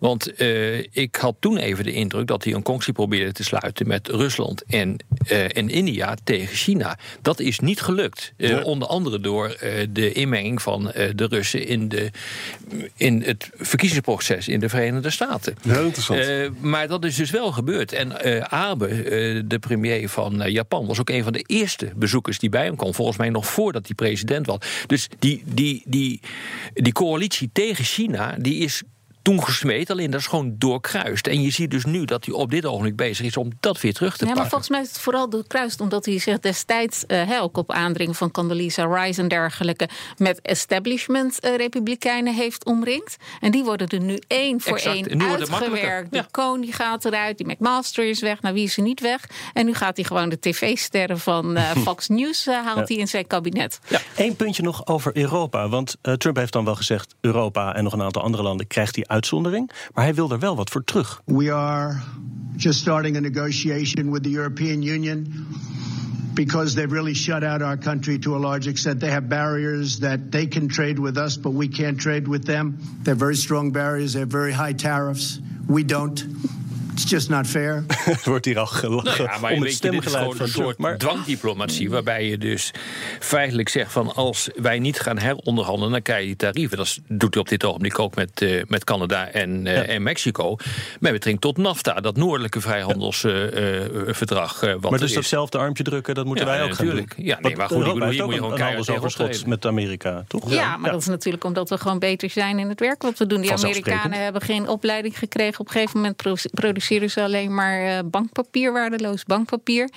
Want 0.00 0.34
eh, 0.34 0.78
ik 0.78 1.16
had 1.16 1.36
toen 1.40 1.56
even 1.56 1.84
de 1.84 1.92
indruk 1.92 2.26
dat 2.26 2.44
hij 2.44 2.52
een 2.52 2.62
conctie 2.62 2.92
probeerde 2.92 3.32
te 3.32 3.44
sluiten 3.44 3.88
met 3.88 4.08
Rusland 4.08 4.64
en, 4.64 4.96
eh, 5.26 5.56
en 5.56 5.68
India 5.68 6.16
tegen 6.24 6.56
China. 6.56 6.98
Dat 7.22 7.40
is 7.40 7.58
niet 7.58 7.80
gelukt. 7.80 8.32
Onder 8.62 8.88
andere 8.88 9.20
door 9.20 9.56
de 9.90 10.12
inmenging 10.12 10.62
van 10.62 10.82
de 11.14 11.26
Russen 11.28 11.66
in, 11.66 11.88
de, 11.88 12.10
in 12.96 13.22
het 13.22 13.50
verkiezingsproces 13.56 14.48
in 14.48 14.60
de 14.60 14.68
Verenigde 14.68 15.10
Staten. 15.10 15.56
Heel 15.62 15.84
interessant. 15.84 16.60
Maar 16.62 16.88
dat 16.88 17.04
is 17.04 17.16
dus 17.16 17.30
wel 17.30 17.52
gebeurd. 17.52 17.92
En 17.92 18.22
Abe, 18.50 19.44
de 19.46 19.58
premier 19.58 20.08
van 20.08 20.50
Japan, 20.50 20.86
was 20.86 21.00
ook 21.00 21.10
een 21.10 21.22
van 21.22 21.32
de 21.32 21.44
eerste 21.46 21.92
bezoekers 21.96 22.38
die 22.38 22.50
bij 22.50 22.64
hem 22.64 22.76
kwam. 22.76 22.94
Volgens 22.94 23.16
mij 23.16 23.30
nog 23.30 23.46
voordat 23.46 23.86
hij 23.86 23.94
president 23.94 24.46
was. 24.46 24.58
Dus 24.86 25.08
die, 25.24 25.42
die, 25.44 25.82
die, 25.86 26.20
die 26.74 26.92
coalitie 26.92 27.50
tegen 27.52 27.84
China, 27.84 28.36
die 28.38 28.58
is 28.58 28.82
toen 29.24 29.44
gesmeed. 29.44 29.90
Alleen 29.90 30.10
dat 30.10 30.20
is 30.20 30.26
gewoon 30.26 30.54
doorkruist. 30.58 31.26
En 31.26 31.42
je 31.42 31.50
ziet 31.50 31.70
dus 31.70 31.84
nu 31.84 32.04
dat 32.04 32.24
hij 32.24 32.34
op 32.34 32.50
dit 32.50 32.66
ogenblik 32.66 32.96
bezig 32.96 33.26
is 33.26 33.36
om 33.36 33.50
dat 33.60 33.80
weer 33.80 33.92
terug 33.94 34.16
te 34.16 34.24
Ja, 34.24 34.30
maar 34.30 34.34
pakken. 34.34 34.50
volgens 34.50 34.70
mij 34.70 34.80
is 34.80 34.88
het 34.88 34.98
vooral 34.98 35.30
doorkruist 35.30 35.80
omdat 35.80 36.04
hij 36.04 36.18
zich 36.18 36.38
destijds, 36.38 37.06
eh, 37.06 37.28
hè, 37.28 37.40
ook 37.40 37.56
op 37.56 37.72
aandringen 37.72 38.14
van 38.14 38.30
Condoleezza 38.30 38.84
Rice 38.84 39.20
en 39.20 39.28
dergelijke, 39.28 39.88
met 40.16 40.40
establishment-republikeinen 40.40 42.34
heeft 42.34 42.64
omringd. 42.64 43.16
En 43.40 43.50
die 43.50 43.64
worden 43.64 43.88
er 43.88 44.00
nu 44.00 44.18
één 44.26 44.60
voor 44.60 44.76
Exact. 44.76 45.06
één 45.06 45.22
uitgewerkt. 45.22 46.10
De 46.10 46.24
Ja. 46.32 46.56
Die 46.60 46.72
gaat 46.72 47.04
eruit, 47.04 47.38
die 47.38 47.46
McMaster 47.46 48.08
is 48.08 48.20
weg. 48.20 48.42
Nou, 48.42 48.54
wie 48.54 48.64
is 48.64 48.76
er 48.76 48.82
niet 48.82 49.00
weg? 49.00 49.24
En 49.52 49.66
nu 49.66 49.74
gaat 49.74 49.96
hij 49.96 50.04
gewoon 50.04 50.28
de 50.28 50.38
tv-sterren 50.38 51.18
van 51.18 51.56
eh, 51.56 51.70
Fox 51.86 52.08
News 52.08 52.46
eh, 52.46 52.64
haalt 52.64 52.88
hij 52.88 52.96
in 52.96 53.08
zijn 53.08 53.26
kabinet. 53.26 53.78
Eén 54.16 54.36
puntje 54.36 54.62
nog 54.62 54.86
over 54.86 55.16
Europa. 55.16 55.68
Want 55.68 55.96
eh, 56.02 56.14
Trump 56.14 56.36
heeft 56.36 56.52
dan 56.52 56.64
wel 56.64 56.74
gezegd... 56.74 57.14
Europa 57.20 57.74
en 57.74 57.84
nog 57.84 57.92
een 57.92 58.02
aantal 58.02 58.22
andere 58.22 58.42
landen 58.42 58.66
krijgt 58.66 58.94
die 58.94 59.08
uitzondering. 59.14 59.70
Maar 59.94 60.04
hij 60.04 60.14
wil 60.14 60.30
er 60.30 60.38
wel 60.38 60.56
wat 60.56 60.70
voor 60.70 60.84
terug. 60.84 61.22
We 61.24 61.52
are 61.52 62.00
just 62.56 62.78
starting 62.78 63.16
a 63.16 63.20
negotiation 63.20 64.10
with 64.12 64.22
the 64.22 64.30
European 64.30 64.82
Union 64.82 65.46
because 66.34 66.74
they've 66.74 66.92
really 66.92 67.14
shut 67.14 67.42
out 67.42 67.62
our 67.62 67.78
country 67.78 68.18
to 68.18 68.34
a 68.34 68.38
large 68.38 68.68
extent. 68.68 69.00
They 69.00 69.10
have 69.10 69.28
barriers 69.28 69.98
that 69.98 70.30
they 70.30 70.46
can 70.46 70.68
trade 70.68 70.98
with 70.98 71.16
us, 71.16 71.36
but 71.36 71.52
we 71.52 71.68
can't 71.68 71.98
trade 71.98 72.26
with 72.28 72.44
them. 72.44 72.78
They're 73.02 73.18
very 73.18 73.36
strong 73.36 73.72
barriers, 73.72 74.12
they 74.12 74.20
have 74.20 74.32
very 74.32 74.52
high 74.52 74.74
tariffs. 74.74 75.40
We 75.68 75.84
don't. 75.84 76.22
It's 76.94 77.10
just 77.10 77.28
not 77.28 77.46
fair. 77.46 77.84
Wordt 78.24 78.44
hier 78.44 78.58
al 78.58 78.66
gelachen 78.66 79.18
Nou 79.24 79.32
ja, 79.32 79.38
maar 79.38 79.52
om 79.52 79.60
weet 79.60 79.78
je, 79.78 79.90
dit 79.90 80.04
is 80.06 80.12
gewoon 80.12 80.36
van 80.36 80.46
een 80.46 80.52
soort 80.52 80.78
Maar 80.78 80.98
dwangdiplomatie... 80.98 81.90
waarbij 81.90 82.28
je 82.28 82.38
dus 82.38 82.70
feitelijk 83.20 83.68
zegt 83.68 83.92
van... 83.92 84.14
als 84.14 84.48
wij 84.56 84.78
niet 84.78 85.00
gaan 85.00 85.18
heronderhandelen, 85.18 85.90
dan 85.92 86.02
krijg 86.02 86.20
je 86.20 86.26
die 86.26 86.36
tarieven. 86.36 86.76
Dat 86.76 86.98
doet 87.08 87.34
hij 87.34 87.42
op 87.42 87.48
dit 87.48 87.64
ogenblik 87.64 87.98
ook 87.98 88.14
met, 88.14 88.42
eh, 88.42 88.62
met 88.66 88.84
Canada 88.84 89.28
en, 89.28 89.66
eh, 89.66 89.94
en 89.94 90.02
Mexico. 90.02 90.56
Met 91.00 91.12
betrekking 91.12 91.40
tot 91.40 91.56
NAFTA, 91.56 91.94
dat 92.00 92.16
noordelijke 92.16 92.60
vrijhandelsverdrag. 92.60 94.60
wat 94.60 94.80
maar 94.80 94.92
er 94.92 94.98
dus 94.98 95.08
is. 95.08 95.14
datzelfde 95.14 95.58
armpje 95.58 95.82
drukken, 95.82 96.14
dat 96.14 96.24
moeten 96.24 96.44
Ja, 96.46 96.50
wij 96.50 96.62
ook 96.62 96.68
ja, 96.68 96.74
gaan 96.74 96.84
natuurlijk. 96.86 97.16
doen. 97.16 97.26
Ja, 97.26 97.38
nee, 97.40 97.56
maar 97.56 97.68
goed, 97.68 97.76
Europa 97.76 98.06
bedoel, 98.06 98.24
moet 98.24 98.34
je 98.34 98.40
gewoon 98.40 98.56
keihard 98.56 98.86
handelsoverschot 98.86 99.32
tegen 99.32 99.48
met 99.48 99.66
Amerika, 99.66 100.24
toch? 100.28 100.50
Ja, 100.50 100.76
maar 100.76 100.90
dat 100.90 101.00
is 101.00 101.06
natuurlijk 101.06 101.44
omdat 101.44 101.68
we 101.68 101.78
gewoon 101.78 101.98
beter 101.98 102.30
zijn 102.30 102.58
in 102.58 102.68
het 102.68 102.80
werk 102.80 103.02
wat 103.02 103.18
we 103.18 103.26
doen. 103.26 103.40
Die. 103.40 103.52
Amerikanen 103.52 104.22
hebben 104.22 104.42
geen 104.42 104.68
opleiding 104.68 105.18
gekregen. 105.18 105.60
Op 105.60 105.66
een 105.66 105.72
gegeven 105.72 105.96
moment 105.96 106.16
pro- 106.16 106.34
produceren 106.86 107.10
ze 107.10 107.22
alleen 107.22 107.54
maar 107.54 107.84
uh, 107.84 107.98
bankpapier, 108.04 108.72
waardeloos 108.72 109.24
bankpapier. 109.24 109.90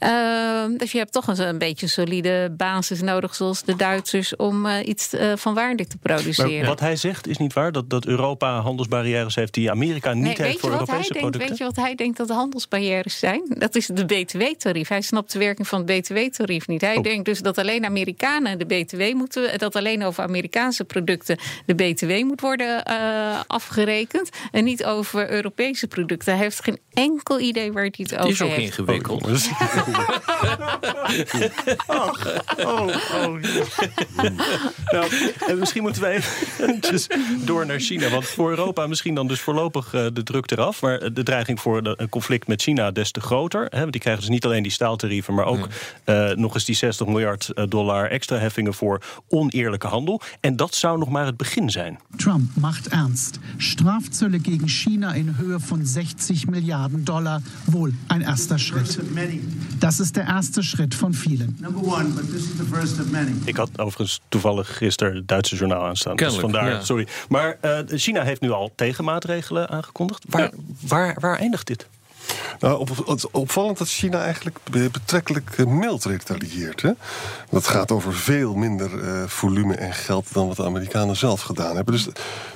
Uh, 0.00 0.64
dus 0.76 0.92
je 0.92 0.98
hebt 0.98 1.12
toch 1.12 1.26
een, 1.26 1.48
een 1.48 1.58
beetje 1.58 1.86
solide 1.86 2.54
basis 2.56 3.00
nodig, 3.00 3.34
zoals 3.34 3.62
de 3.62 3.76
Duitsers, 3.76 4.36
om 4.36 4.66
uh, 4.66 4.86
iets 4.86 5.14
van 5.34 5.54
waarde 5.54 5.86
te 5.86 5.96
produceren. 5.98 6.58
Maar 6.58 6.66
wat 6.68 6.80
hij 6.80 6.96
zegt 6.96 7.26
is 7.26 7.36
niet 7.36 7.52
waar, 7.52 7.72
dat, 7.72 7.90
dat 7.90 8.06
Europa 8.06 8.60
handelsbarrières 8.60 9.34
heeft 9.34 9.54
die 9.54 9.70
Amerika 9.70 10.12
niet 10.12 10.38
nee, 10.38 10.46
heeft 10.46 10.60
voor 10.60 10.70
Europese 10.70 11.12
denkt, 11.12 11.18
producten. 11.18 11.48
Weet 11.48 11.58
je 11.58 11.64
wat 11.64 11.76
hij 11.76 11.94
denkt 11.94 12.16
dat 12.16 12.28
de 12.28 12.34
handelsbarrières 12.34 13.18
zijn? 13.18 13.42
Dat 13.48 13.74
is 13.74 13.86
de 13.86 14.04
BTW-tarief. 14.04 14.88
Hij 14.88 15.00
snapt 15.00 15.32
de 15.32 15.38
werking 15.38 15.68
van 15.68 15.82
het 15.86 16.00
BTW-tarief 16.00 16.66
niet. 16.66 16.80
Hij 16.80 16.96
Oh. 16.96 17.02
denkt 17.02 17.24
dus 17.24 17.40
dat 17.40 17.58
alleen 17.58 17.84
Amerikanen 17.84 18.58
de 18.58 18.64
BTW 18.64 19.14
moeten, 19.14 19.58
dat 19.58 19.76
alleen 19.76 20.04
over 20.04 20.22
Amerikaanse 20.22 20.84
producten 20.84 21.38
de 21.66 21.74
BTW 21.74 22.10
moet 22.24 22.40
worden 22.40 22.82
uh, 22.90 23.40
afgerekend 23.46 24.30
en 24.52 24.64
niet 24.64 24.84
over 24.84 25.30
Europese 25.30 25.86
producten. 25.86 26.25
Hij 26.26 26.36
heeft 26.36 26.64
geen 26.64 26.78
enkel 26.92 27.40
idee 27.40 27.72
waar 27.72 27.82
hij 27.82 27.92
het 27.96 28.16
over 28.16 28.26
heeft. 28.26 28.38
Het 28.38 28.48
is 28.48 28.54
ook 28.54 28.62
ingewikkeld. 28.62 29.26
Oh, 31.86 32.14
oh, 32.58 32.86
oh. 33.14 33.42
nou, 34.92 35.10
en 35.48 35.58
misschien 35.58 35.82
moeten 35.82 36.02
wij 36.02 36.16
eventjes 36.16 37.06
door 37.44 37.66
naar 37.66 37.80
China. 37.80 38.08
Want 38.08 38.26
voor 38.26 38.50
Europa 38.50 38.86
misschien 38.86 39.14
dan 39.14 39.26
dus 39.26 39.40
voorlopig 39.40 39.94
uh, 39.94 40.06
de 40.12 40.22
druk 40.22 40.50
eraf. 40.50 40.82
Maar 40.82 41.12
de 41.12 41.22
dreiging 41.22 41.60
voor 41.60 41.82
de, 41.82 41.94
een 41.96 42.08
conflict 42.08 42.46
met 42.46 42.62
China 42.62 42.90
des 42.90 43.10
te 43.10 43.20
groter. 43.20 43.66
Hè, 43.70 43.78
want 43.78 43.92
die 43.92 44.00
krijgen 44.00 44.22
dus 44.22 44.30
niet 44.30 44.44
alleen 44.44 44.62
die 44.62 44.72
staaltarieven... 44.72 45.34
maar 45.34 45.44
ook 45.44 45.68
uh, 46.06 46.30
nog 46.30 46.54
eens 46.54 46.64
die 46.64 46.74
60 46.74 47.06
miljard 47.06 47.52
dollar 47.68 48.10
extra 48.10 48.38
heffingen... 48.38 48.74
voor 48.74 49.02
oneerlijke 49.28 49.86
handel. 49.86 50.20
En 50.40 50.56
dat 50.56 50.74
zou 50.74 50.98
nog 50.98 51.08
maar 51.08 51.26
het 51.26 51.36
begin 51.36 51.70
zijn. 51.70 51.98
Trump 52.16 52.50
macht 52.54 52.88
ernst. 52.88 53.38
Strafzölle 53.56 54.38
gegen 54.42 54.68
China 54.68 55.14
in 55.14 55.36
Höhe 55.38 55.60
von 55.60 55.86
60 55.86 56.15
Milliarden 56.46 57.04
Dollar. 57.04 57.42
Wohl 57.66 57.92
ein 58.08 58.22
erster 58.22 58.58
Schritt. 58.58 58.98
Das 59.80 60.00
ist 60.00 60.14
der 60.16 60.24
erste 60.26 60.62
Schritt 60.62 60.94
von 60.94 61.12
vielen. 61.14 61.58
Ik 63.44 63.56
had 63.56 63.70
overigens 63.78 64.20
toevallig 64.28 64.76
gisteren 64.76 65.14
het 65.14 65.28
Duitse 65.28 65.56
journaal 65.56 65.84
aanstaan. 65.84 66.16
Dus 66.16 66.34
vandaar, 66.34 66.68
ja. 66.68 66.80
sorry. 66.84 67.06
Maar 67.28 67.58
uh, 67.64 67.78
China 67.86 68.22
heeft 68.22 68.40
nu 68.40 68.50
al 68.50 68.72
tegenmaatregelen 68.74 69.68
aangekondigd. 69.68 70.24
Waar, 70.28 70.42
Ja. 70.42 70.50
waar, 70.88 71.16
waar 71.20 71.38
eindigt 71.38 71.66
dit? 71.66 71.86
Nou, 72.60 72.78
op, 72.78 72.88
het 73.06 73.16
is 73.16 73.30
opvallend 73.30 73.78
dat 73.78 73.88
China 73.88 74.22
eigenlijk 74.22 74.58
be- 74.70 74.88
betrekkelijk 74.92 75.50
eh, 75.56 75.66
mild 75.66 76.04
retaliëert. 76.04 76.82
Hè? 76.82 76.90
Dat 77.50 77.66
gaat 77.66 77.90
over 77.90 78.14
veel 78.14 78.54
minder 78.54 79.02
eh, 79.04 79.22
volume 79.26 79.74
en 79.74 79.92
geld 79.92 80.32
dan 80.32 80.46
wat 80.46 80.56
de 80.56 80.64
Amerikanen 80.64 81.16
zelf 81.16 81.40
gedaan 81.40 81.76
hebben. 81.76 81.94
Dus, 81.94 82.08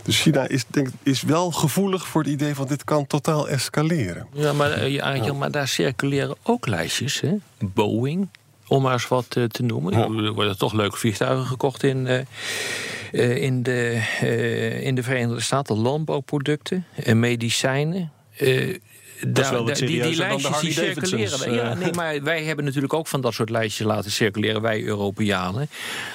dus 0.02 0.20
China 0.20 0.48
is, 0.48 0.64
denk, 0.66 0.88
is 1.02 1.22
wel 1.22 1.50
gevoelig 1.50 2.06
voor 2.06 2.22
het 2.22 2.30
idee 2.30 2.54
van 2.54 2.66
dit 2.66 2.84
kan 2.84 3.06
totaal 3.06 3.48
escaleren. 3.48 4.26
Ja, 4.32 4.52
maar, 4.52 4.70
eh, 4.70 4.92
ja, 4.92 5.12
Angel, 5.12 5.34
maar 5.34 5.50
daar 5.50 5.68
circuleren 5.68 6.36
ook 6.42 6.66
lijstjes. 6.66 7.20
Hè? 7.20 7.34
Boeing, 7.58 8.28
om 8.66 8.82
maar 8.82 8.92
eens 8.92 9.08
wat 9.08 9.28
te 9.28 9.62
noemen. 9.62 9.92
Ja. 9.92 10.24
Er 10.26 10.32
worden 10.32 10.58
toch 10.58 10.72
leuke 10.72 10.96
vliegtuigen 10.96 11.46
gekocht 11.46 11.82
in, 11.82 12.06
eh, 12.06 13.42
in, 13.42 13.62
de, 13.62 14.02
in 14.82 14.94
de 14.94 15.02
Verenigde 15.02 15.40
Staten. 15.40 15.76
Landbouwproducten, 15.76 16.84
en 16.94 17.20
wel 19.32 19.64
wat 19.64 19.66
daar- 19.66 19.76
die, 19.76 20.02
die 20.02 20.10
de 20.10 20.16
lijstjes 20.16 20.60
die 20.60 20.72
circuleren. 20.72 21.52
Ja, 21.52 21.70
eh. 21.70 21.76
nee, 21.78 21.92
maar 21.92 22.22
wij 22.22 22.42
hebben 22.44 22.64
natuurlijk 22.64 22.92
ook 22.94 23.06
van 23.06 23.20
dat 23.20 23.34
soort 23.34 23.50
lijstjes 23.50 23.86
laten 23.86 24.10
circuleren, 24.10 24.60
wij 24.62 24.82
Europeanen. 24.82 25.68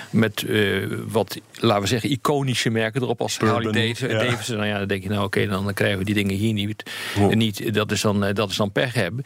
Met 0.10 0.44
eh, 0.44 0.88
wat, 1.08 1.38
laten 1.54 1.82
we 1.82 1.88
zeggen, 1.88 2.10
iconische 2.12 2.70
merken 2.70 3.02
erop 3.02 3.22
als 3.22 3.38
Harley 3.38 3.72
Davidson. 3.72 4.10
ja. 4.10 4.18
Davidson. 4.20 4.56
Nou 4.56 4.68
ja, 4.68 4.78
dan 4.78 4.88
denk 4.88 5.04
je, 5.04 5.10
nou 5.10 5.24
oké, 5.26 5.48
dan 5.48 5.74
krijgen 5.74 5.98
we 6.00 6.06
die 6.06 6.14
dingen 6.14 6.36
hier 6.36 6.54
niet. 6.54 6.84
Ja. 7.20 7.28
niet 7.36 7.74
dat, 7.74 7.92
is 7.92 8.02
dan, 8.02 8.24
eh, 8.24 8.34
dat 8.34 8.50
is 8.50 8.56
dan 8.56 8.72
pech 8.72 8.94
hebben. 8.94 9.24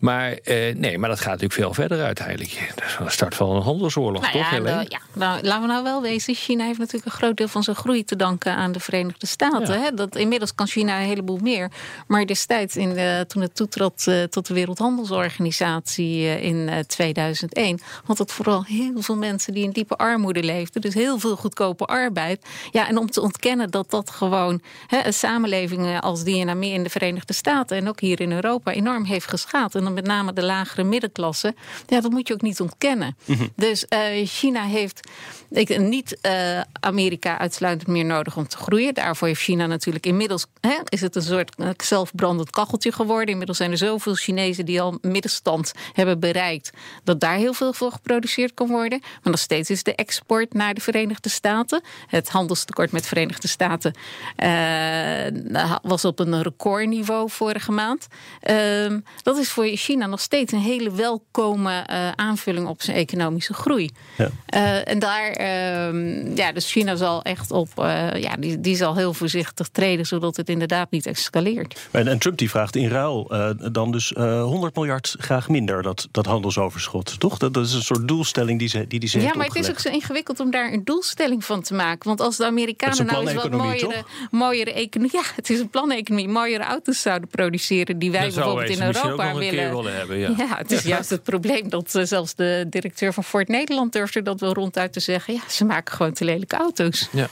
Maar 0.00 0.32
eh, 0.32 0.74
nee, 0.74 0.98
maar 0.98 1.08
dat 1.08 1.18
gaat 1.20 1.40
natuurlijk 1.40 1.52
veel 1.60 1.74
verder 1.74 2.04
uiteindelijk. 2.04 2.72
Dat 2.74 2.84
is 2.84 2.96
een 3.00 3.10
start 3.10 3.34
van 3.34 3.56
een 3.56 3.62
handelsoorlog, 3.62 4.20
Nou 4.22 4.32
toch? 4.32 4.50
ja, 4.50 4.84
ja, 4.88 5.00
nou, 5.12 5.42
laten 5.42 5.60
we 5.60 5.66
nou 5.66 5.82
wel 5.82 6.02
wezen. 6.02 6.34
China 6.34 6.64
heeft 6.64 6.78
natuurlijk 6.78 7.06
een 7.06 7.12
groot 7.18 7.36
deel 7.36 7.48
van 7.48 7.62
zijn 7.62 7.76
groei 7.76 8.04
te 8.04 8.16
danken 8.16 8.54
aan 8.54 8.72
de 8.72 8.80
Verenigde 8.80 9.26
Staten. 9.26 9.74
Ja. 9.78 9.80
Hè? 9.84 9.90
Dat, 9.94 10.16
inmiddels 10.16 10.54
kan 10.54 10.66
China 10.66 11.00
een 11.00 11.06
heleboel 11.06 11.38
meer. 11.42 11.70
Maar 12.06 12.26
destijds, 12.26 12.76
in 12.76 12.94
de, 12.94 13.21
toen 13.26 13.42
het 13.42 13.54
toetrad 13.54 14.04
eh, 14.06 14.22
tot 14.22 14.46
de 14.46 14.54
Wereldhandelsorganisatie 14.54 16.26
eh, 16.26 16.42
in 16.44 16.68
eh, 16.68 16.78
2001, 16.78 17.80
had 18.04 18.18
het 18.18 18.32
vooral 18.32 18.64
heel 18.64 19.02
veel 19.02 19.16
mensen 19.16 19.54
die 19.54 19.64
in 19.64 19.70
diepe 19.70 19.96
armoede 19.96 20.42
leefden. 20.42 20.80
Dus 20.80 20.94
heel 20.94 21.18
veel 21.18 21.36
goedkope 21.36 21.84
arbeid. 21.84 22.46
Ja, 22.70 22.88
en 22.88 22.98
om 22.98 23.10
te 23.10 23.20
ontkennen 23.20 23.70
dat 23.70 23.90
dat 23.90 24.10
gewoon 24.10 24.60
hè, 24.86 25.12
samenlevingen 25.12 26.02
als 26.02 26.24
die 26.24 26.36
in, 26.36 26.62
in 26.62 26.82
de 26.82 26.90
Verenigde 26.90 27.32
Staten 27.32 27.76
en 27.76 27.88
ook 27.88 28.00
hier 28.00 28.20
in 28.20 28.32
Europa 28.32 28.72
enorm 28.72 29.04
heeft 29.04 29.28
geschaad. 29.28 29.74
En 29.74 29.84
dan 29.84 29.94
met 29.94 30.06
name 30.06 30.32
de 30.32 30.42
lagere 30.42 30.84
middenklasse. 30.84 31.54
Ja, 31.86 32.00
dat 32.00 32.10
moet 32.10 32.28
je 32.28 32.34
ook 32.34 32.42
niet 32.42 32.60
ontkennen. 32.60 33.16
Dus 33.56 33.86
eh, 33.88 34.26
China 34.26 34.64
heeft 34.64 35.08
ik, 35.50 35.78
niet 35.78 36.20
eh, 36.20 36.60
Amerika 36.80 37.38
uitsluitend 37.38 37.88
meer 37.88 38.04
nodig 38.04 38.36
om 38.36 38.48
te 38.48 38.56
groeien. 38.56 38.94
Daarvoor 38.94 39.28
heeft 39.28 39.40
China 39.40 39.66
natuurlijk 39.66 40.06
inmiddels 40.06 40.46
hè, 40.60 40.78
is 40.88 41.00
het 41.00 41.16
een 41.16 41.22
soort 41.22 41.54
eh, 41.56 41.68
zelfbrandend 41.76 42.50
kacheltje 42.50 42.92
geworden. 42.92 43.11
Inmiddels 43.20 43.58
zijn 43.58 43.70
er 43.70 43.76
zoveel 43.76 44.14
Chinezen 44.14 44.64
die 44.64 44.80
al 44.80 44.98
middenstand 45.00 45.72
hebben 45.92 46.20
bereikt 46.20 46.70
dat 47.04 47.20
daar 47.20 47.36
heel 47.36 47.52
veel 47.52 47.72
voor 47.72 47.92
geproduceerd 47.92 48.54
kan 48.54 48.68
worden. 48.68 48.98
Maar 49.00 49.32
nog 49.32 49.38
steeds 49.38 49.70
is 49.70 49.82
de 49.82 49.94
export 49.94 50.54
naar 50.54 50.74
de 50.74 50.80
Verenigde 50.80 51.28
Staten, 51.28 51.82
het 52.06 52.28
handelstekort 52.28 52.92
met 52.92 53.02
de 53.02 53.08
Verenigde 53.08 53.48
Staten, 53.48 53.94
eh, 54.36 55.76
was 55.82 56.04
op 56.04 56.18
een 56.18 56.42
recordniveau 56.42 57.30
vorige 57.30 57.72
maand. 57.72 58.06
Ehm, 58.40 59.00
dat 59.22 59.38
is 59.38 59.48
voor 59.48 59.66
China 59.66 60.06
nog 60.06 60.20
steeds 60.20 60.52
een 60.52 60.60
hele 60.60 60.92
welkome 60.92 61.84
eh, 61.86 62.08
aanvulling 62.10 62.66
op 62.66 62.82
zijn 62.82 62.96
economische 62.96 63.54
groei. 63.54 63.90
Ja. 64.16 64.30
Eh, 64.46 64.88
en 64.88 64.98
daar, 64.98 65.30
ehm, 65.30 66.36
ja, 66.36 66.52
dus 66.52 66.72
China 66.72 66.96
zal 66.96 67.22
echt 67.22 67.50
op, 67.50 67.68
ja, 68.14 68.36
die, 68.38 68.60
die 68.60 68.76
zal 68.76 68.96
heel 68.96 69.14
voorzichtig 69.14 69.68
treden, 69.68 70.06
zodat 70.06 70.36
het 70.36 70.48
inderdaad 70.48 70.90
niet 70.90 71.06
escaleert. 71.06 71.88
En, 71.90 72.08
en 72.08 72.18
Trump 72.18 72.38
die 72.38 72.50
vraagt 72.50 72.76
in 72.76 72.88
ruil 73.02 73.26
eh, 73.30 73.72
dan 73.72 73.92
dus 73.92 74.12
eh 74.12 74.42
100 74.42 74.74
miljard 74.74 75.16
graag 75.18 75.48
minder, 75.48 75.82
dat, 75.82 76.08
dat 76.10 76.26
handelsoverschot. 76.26 77.20
Toch? 77.20 77.38
Dat, 77.38 77.54
dat 77.54 77.66
is 77.66 77.72
een 77.72 77.82
soort 77.82 78.08
doelstelling 78.08 78.58
die 78.58 78.68
ze, 78.68 78.86
die, 78.86 79.00
die 79.00 79.08
ze 79.08 79.18
Ja, 79.18 79.24
heeft 79.24 79.36
maar 79.36 79.46
het 79.46 79.56
is 79.56 79.70
ook 79.70 79.78
zo 79.78 79.88
ingewikkeld 79.88 80.40
om 80.40 80.50
daar 80.50 80.72
een 80.72 80.84
doelstelling 80.84 81.44
van 81.44 81.62
te 81.62 81.74
maken. 81.74 82.08
Want 82.08 82.20
als 82.20 82.36
de 82.36 82.46
Amerikanen 82.46 83.06
nou 83.06 83.26
eens 83.26 83.34
wat 83.34 83.50
mooiere, 83.50 84.04
mooiere 84.30 84.72
economie. 84.72 85.16
Ja, 85.16 85.22
het 85.34 85.50
is 85.50 85.60
een 85.60 85.70
planeconomie. 85.70 86.28
Mooiere 86.28 86.64
auto's 86.64 87.00
zouden 87.00 87.28
produceren 87.28 87.98
die 87.98 88.10
wij 88.10 88.24
Dat 88.24 88.32
zouden 88.32 88.56
wij 88.56 88.66
bijvoorbeeld 88.66 88.96
in 88.96 89.02
Europa 89.02 89.32
nog 89.32 89.42
een 89.42 89.48
keer 89.48 89.58
willen. 89.58 89.76
willen 89.76 89.96
hebben, 89.96 90.18
ja. 90.18 90.56
het 90.56 90.70
is 90.70 90.82
juist 90.82 91.10
het 91.10 91.22
probleem 91.22 91.68
dat 91.68 91.94
eh, 91.94 92.04
zelfs 92.04 92.34
de 92.34 92.66
directeur 92.70 93.12
van 93.12 93.24
Ford 93.24 93.48
Nederland 93.48 93.92
durfde 93.92 94.22
dat 94.22 94.40
wel 94.40 94.52
ronduit 94.52 94.92
te 94.92 95.00
zeggen. 95.00 95.34
Ja, 95.34 95.40
ze 95.48 95.64
maken 95.64 95.94
gewoon 95.94 96.12
te 96.12 96.24
lelijke 96.24 96.56
auto's. 96.56 97.08
Ja. 97.12 97.28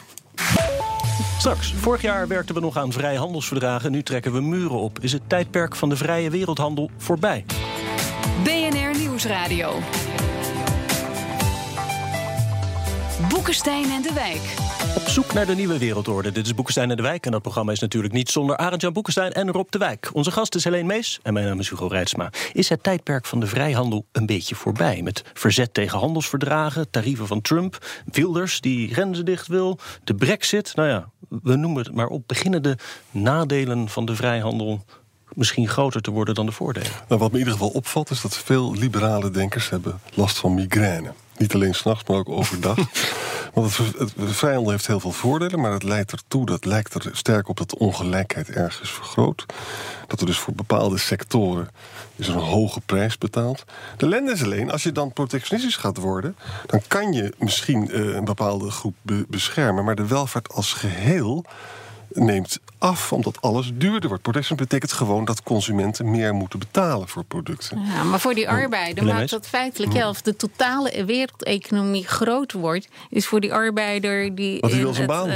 Straks, 1.38 1.74
vorig 1.76 2.02
jaar 2.02 2.28
werkten 2.28 2.54
we 2.54 2.60
nog 2.60 2.76
aan 2.76 2.92
vrijhandelsverdragen. 2.92 3.90
Nu 3.90 4.02
trekken 4.02 4.32
we 4.32 4.40
muren 4.40 4.78
op. 4.78 4.98
Is 5.00 5.12
het 5.12 5.22
tijdperk 5.26 5.76
van 5.76 5.88
de 5.88 5.96
vrije 5.96 6.30
wereldhandel 6.30 6.90
voorbij? 6.96 7.44
BNR 8.42 8.98
Nieuwsradio. 8.98 9.78
Boekenstein 13.28 13.90
en 13.90 14.02
de 14.02 14.12
Wijk. 14.12 14.69
Op 14.96 15.08
zoek 15.08 15.32
naar 15.32 15.46
de 15.46 15.54
nieuwe 15.54 15.78
wereldorde. 15.78 16.32
Dit 16.32 16.46
is 16.46 16.54
Boekenstein 16.54 16.90
en 16.90 16.96
de 16.96 17.02
Wijk. 17.02 17.26
En 17.26 17.32
dat 17.32 17.42
programma 17.42 17.72
is 17.72 17.78
natuurlijk 17.78 18.12
niet 18.12 18.30
zonder 18.30 18.56
Arend-Jan 18.56 18.92
Boekenstein 18.92 19.32
en 19.32 19.50
Rob 19.50 19.70
de 19.70 19.78
Wijk. 19.78 20.10
Onze 20.12 20.30
gast 20.30 20.54
is 20.54 20.64
Helene 20.64 20.86
Mees 20.86 21.18
en 21.22 21.32
mijn 21.32 21.46
naam 21.46 21.58
is 21.58 21.68
Hugo 21.70 21.86
Reitsma. 21.86 22.30
Is 22.52 22.68
het 22.68 22.82
tijdperk 22.82 23.26
van 23.26 23.40
de 23.40 23.46
vrijhandel 23.46 24.06
een 24.12 24.26
beetje 24.26 24.54
voorbij? 24.54 25.02
Met 25.02 25.22
verzet 25.34 25.74
tegen 25.74 25.98
handelsverdragen, 25.98 26.90
tarieven 26.90 27.26
van 27.26 27.40
Trump... 27.40 27.86
Wilders 28.04 28.60
die 28.60 28.92
grenzen 28.92 29.24
dicht 29.24 29.46
wil, 29.46 29.78
de 30.04 30.14
brexit. 30.14 30.72
Nou 30.74 30.88
ja, 30.88 31.10
we 31.28 31.56
noemen 31.56 31.82
het 31.82 31.94
maar 31.94 32.08
op. 32.08 32.22
Beginnen 32.26 32.62
de 32.62 32.76
nadelen 33.10 33.88
van 33.88 34.04
de 34.04 34.14
vrijhandel 34.14 34.84
misschien 35.34 35.68
groter 35.68 36.00
te 36.00 36.10
worden 36.10 36.34
dan 36.34 36.46
de 36.46 36.52
voordelen? 36.52 36.90
Nou, 37.08 37.20
wat 37.20 37.28
me 37.28 37.38
in 37.38 37.38
ieder 37.38 37.52
geval 37.52 37.68
opvalt 37.68 38.10
is 38.10 38.20
dat 38.20 38.36
veel 38.36 38.74
liberale 38.74 39.30
denkers 39.30 39.70
hebben 39.70 40.00
last 40.14 40.38
van 40.38 40.54
migraine. 40.54 41.12
Niet 41.40 41.54
alleen 41.54 41.74
s'nachts, 41.74 42.08
maar 42.08 42.18
ook 42.18 42.28
overdag. 42.28 42.76
Want 43.54 43.76
het, 43.76 43.98
het, 43.98 44.12
de 44.16 44.34
vrijhandel 44.34 44.70
heeft 44.70 44.86
heel 44.86 45.00
veel 45.00 45.12
voordelen, 45.12 45.60
maar 45.60 45.72
het 45.72 45.82
leidt 45.82 46.12
ertoe, 46.12 46.46
dat 46.46 46.64
lijkt 46.64 46.94
er 46.94 47.10
sterk 47.12 47.48
op 47.48 47.56
dat 47.56 47.70
de 47.70 47.78
ongelijkheid 47.78 48.50
ergens 48.50 48.90
vergroot. 48.90 49.46
Dat 50.06 50.20
er 50.20 50.26
dus 50.26 50.38
voor 50.38 50.54
bepaalde 50.54 50.98
sectoren 50.98 51.68
is 52.16 52.28
een 52.28 52.34
hoge 52.34 52.80
prijs 52.80 53.18
betaald. 53.18 53.64
De 53.96 54.06
ellende 54.06 54.32
is 54.32 54.42
alleen, 54.42 54.70
als 54.70 54.82
je 54.82 54.92
dan 54.92 55.12
protectionistisch 55.12 55.76
gaat 55.76 55.96
worden, 55.96 56.36
dan 56.66 56.82
kan 56.88 57.12
je 57.12 57.32
misschien 57.38 57.90
eh, 57.90 58.14
een 58.14 58.24
bepaalde 58.24 58.70
groep 58.70 58.94
be- 59.02 59.24
beschermen, 59.28 59.84
maar 59.84 59.96
de 59.96 60.06
welvaart 60.06 60.52
als 60.52 60.72
geheel 60.72 61.44
neemt 62.08 62.58
af 62.80 63.12
omdat 63.12 63.40
alles 63.40 63.70
duurder 63.74 64.08
wordt. 64.08 64.22
Protectionisme 64.22 64.68
betekent 64.68 64.92
gewoon 64.92 65.24
dat 65.24 65.42
consumenten 65.42 66.10
meer 66.10 66.34
moeten 66.34 66.58
betalen 66.58 67.08
voor 67.08 67.24
producten. 67.24 67.80
Ja, 67.94 68.02
maar 68.02 68.20
voor 68.20 68.34
die 68.34 68.48
arbeider 68.48 69.04
maakt 69.04 69.30
dat 69.30 69.46
feitelijk, 69.46 69.92
ja, 69.92 70.08
of 70.08 70.22
de 70.22 70.36
totale 70.36 71.04
wereldeconomie 71.04 72.06
groot 72.06 72.52
wordt, 72.52 72.88
is 73.08 73.26
voor 73.26 73.40
die 73.40 73.52
arbeider 73.52 74.34
die, 74.34 74.60
in, 74.60 74.78
wil 74.78 74.94
zijn 74.94 75.10
het, 75.10 75.26
eh, 75.26 75.34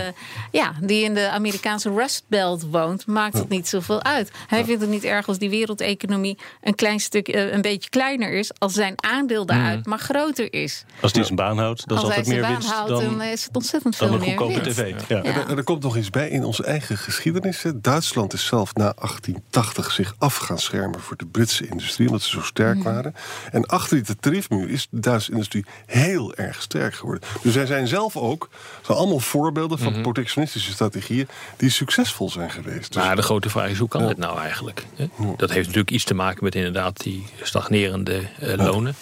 ja, 0.51 0.75
die 0.81 1.05
in 1.05 1.15
de 1.15 1.31
Amerikaanse 1.31 1.91
Rust 1.91 2.25
Belt 2.27 2.67
woont, 2.71 3.07
maakt 3.07 3.39
het 3.39 3.49
niet 3.49 3.69
zoveel 3.69 4.03
uit. 4.03 4.31
Hij 4.47 4.65
vindt 4.65 4.81
het 4.81 4.91
niet 4.91 5.05
erg 5.05 5.29
als 5.29 5.39
die 5.39 5.51
wereldeconomie 5.51 6.39
een 6.61 6.75
klein 6.75 7.01
stuk, 7.01 7.29
eh, 7.29 7.53
een 7.53 7.63
beetje 7.63 7.91
kleiner 7.91 8.33
is, 8.33 8.51
als 8.59 8.73
zijn 8.73 8.95
aandeel 8.97 9.47
daaruit 9.47 9.87
maar 9.87 9.99
groter 9.99 10.53
is. 10.53 10.85
Als 11.01 11.13
die 11.13 11.25
zijn 11.25 11.37
baan 11.37 11.59
houdt, 11.59 11.89
dan 11.89 11.97
is 11.97 12.03
hij 12.03 12.11
altijd 12.11 12.27
zijn 12.27 12.39
meer 12.39 12.49
baan 12.49 12.59
winst 12.59 12.75
houdt, 12.75 12.89
dan, 12.89 13.19
dan 13.19 13.23
is 13.23 13.45
het 13.45 13.57
ontzettend 13.57 13.99
dan 13.99 14.09
veel 14.09 14.17
een 14.17 14.25
meer 14.25 14.39
goedkope 14.39 14.61
winst. 14.61 14.79
tv. 14.79 15.09
Ja. 15.09 15.23
En, 15.23 15.35
er, 15.35 15.57
er 15.57 15.65
komt 15.65 15.83
nog 15.83 15.97
iets 15.97 16.11
bij 16.11 16.29
in 16.29 16.45
onze 16.45 16.65
eigen 16.65 16.97
geschiedenis. 16.97 17.34
Duitsland 17.75 18.33
is 18.33 18.47
zelf 18.47 18.75
na 18.75 18.93
1880 18.97 19.91
zich 19.93 20.15
af 20.19 20.37
gaan 20.37 20.59
schermen 20.59 21.01
voor 21.01 21.17
de 21.17 21.27
Britse 21.27 21.67
industrie, 21.69 22.07
omdat 22.07 22.23
ze 22.23 22.31
zo 22.31 22.43
sterk 22.43 22.77
Mhm. 22.77 22.85
waren. 22.85 23.15
En 23.53 23.67
achter 23.67 24.05
die 24.05 24.17
tariefmuur 24.21 24.71
is 24.71 24.87
de 24.91 25.01
Duitse 25.01 25.31
industrie 25.33 25.65
heel 25.87 26.35
erg 26.35 26.63
sterk 26.63 26.95
geworden. 26.95 27.29
Dus 27.43 27.53
zij 27.53 27.67
zijn 27.67 27.87
zelf 27.87 28.17
ook, 28.17 28.49
zijn 28.83 28.99
allemaal 28.99 29.21
voorbeelden 29.21 29.79
van 29.79 30.03
protectionistische 30.03 30.73
strategieën 30.73 31.29
die 31.57 31.71
succesvol 31.71 32.31
zijn 32.31 32.51
geweest. 32.51 32.93
Dus, 32.93 33.03
Maar 33.03 33.17
de 33.17 33.23
grote 33.23 33.51
vraag 33.51 33.69
is, 33.71 33.79
hoe 33.79 33.89
kan 33.89 34.07
dit 34.07 34.17
nou 34.19 34.39
eigenlijk? 34.39 34.87
Dat 35.37 35.51
heeft 35.51 35.67
natuurlijk 35.67 35.91
iets 35.91 36.05
te 36.05 36.15
maken 36.15 36.45
met 36.45 36.55
inderdaad 36.55 37.01
die 37.03 37.27
stagnerende 37.43 38.23
eh, 38.41 38.55
lonen. 38.57 38.95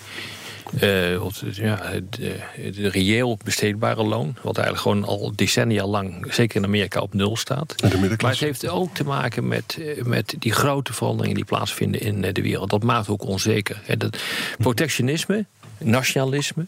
Of, 1.20 1.42
ja, 1.52 1.78
het, 1.82 2.18
eh, 2.20 2.30
het 2.64 2.76
reëel 2.76 3.38
besteedbare 3.44 4.02
loon, 4.02 4.36
wat 4.42 4.56
eigenlijk 4.56 4.86
gewoon 4.86 5.04
al 5.04 5.32
decennia 5.34 5.86
lang, 5.86 6.26
zeker 6.34 6.56
in 6.56 6.64
Amerika, 6.64 7.00
op 7.00 7.14
nul 7.14 7.36
staat. 7.36 7.74
Maar 8.20 8.30
het 8.30 8.40
heeft 8.40 8.68
ook 8.68 8.94
te 8.94 9.04
maken 9.04 9.48
met, 9.48 9.78
eh, 9.80 10.04
met 10.04 10.34
die 10.38 10.52
grote 10.52 10.92
veranderingen 10.92 11.36
die 11.36 11.44
plaatsvinden 11.44 12.00
in 12.00 12.24
eh, 12.24 12.32
de 12.32 12.42
wereld. 12.42 12.70
Dat 12.70 12.82
maakt 12.82 13.08
ook 13.08 13.24
onzeker. 13.24 13.82
Dat 13.98 14.18
protectionisme, 14.58 15.46
nationalisme, 15.84 16.66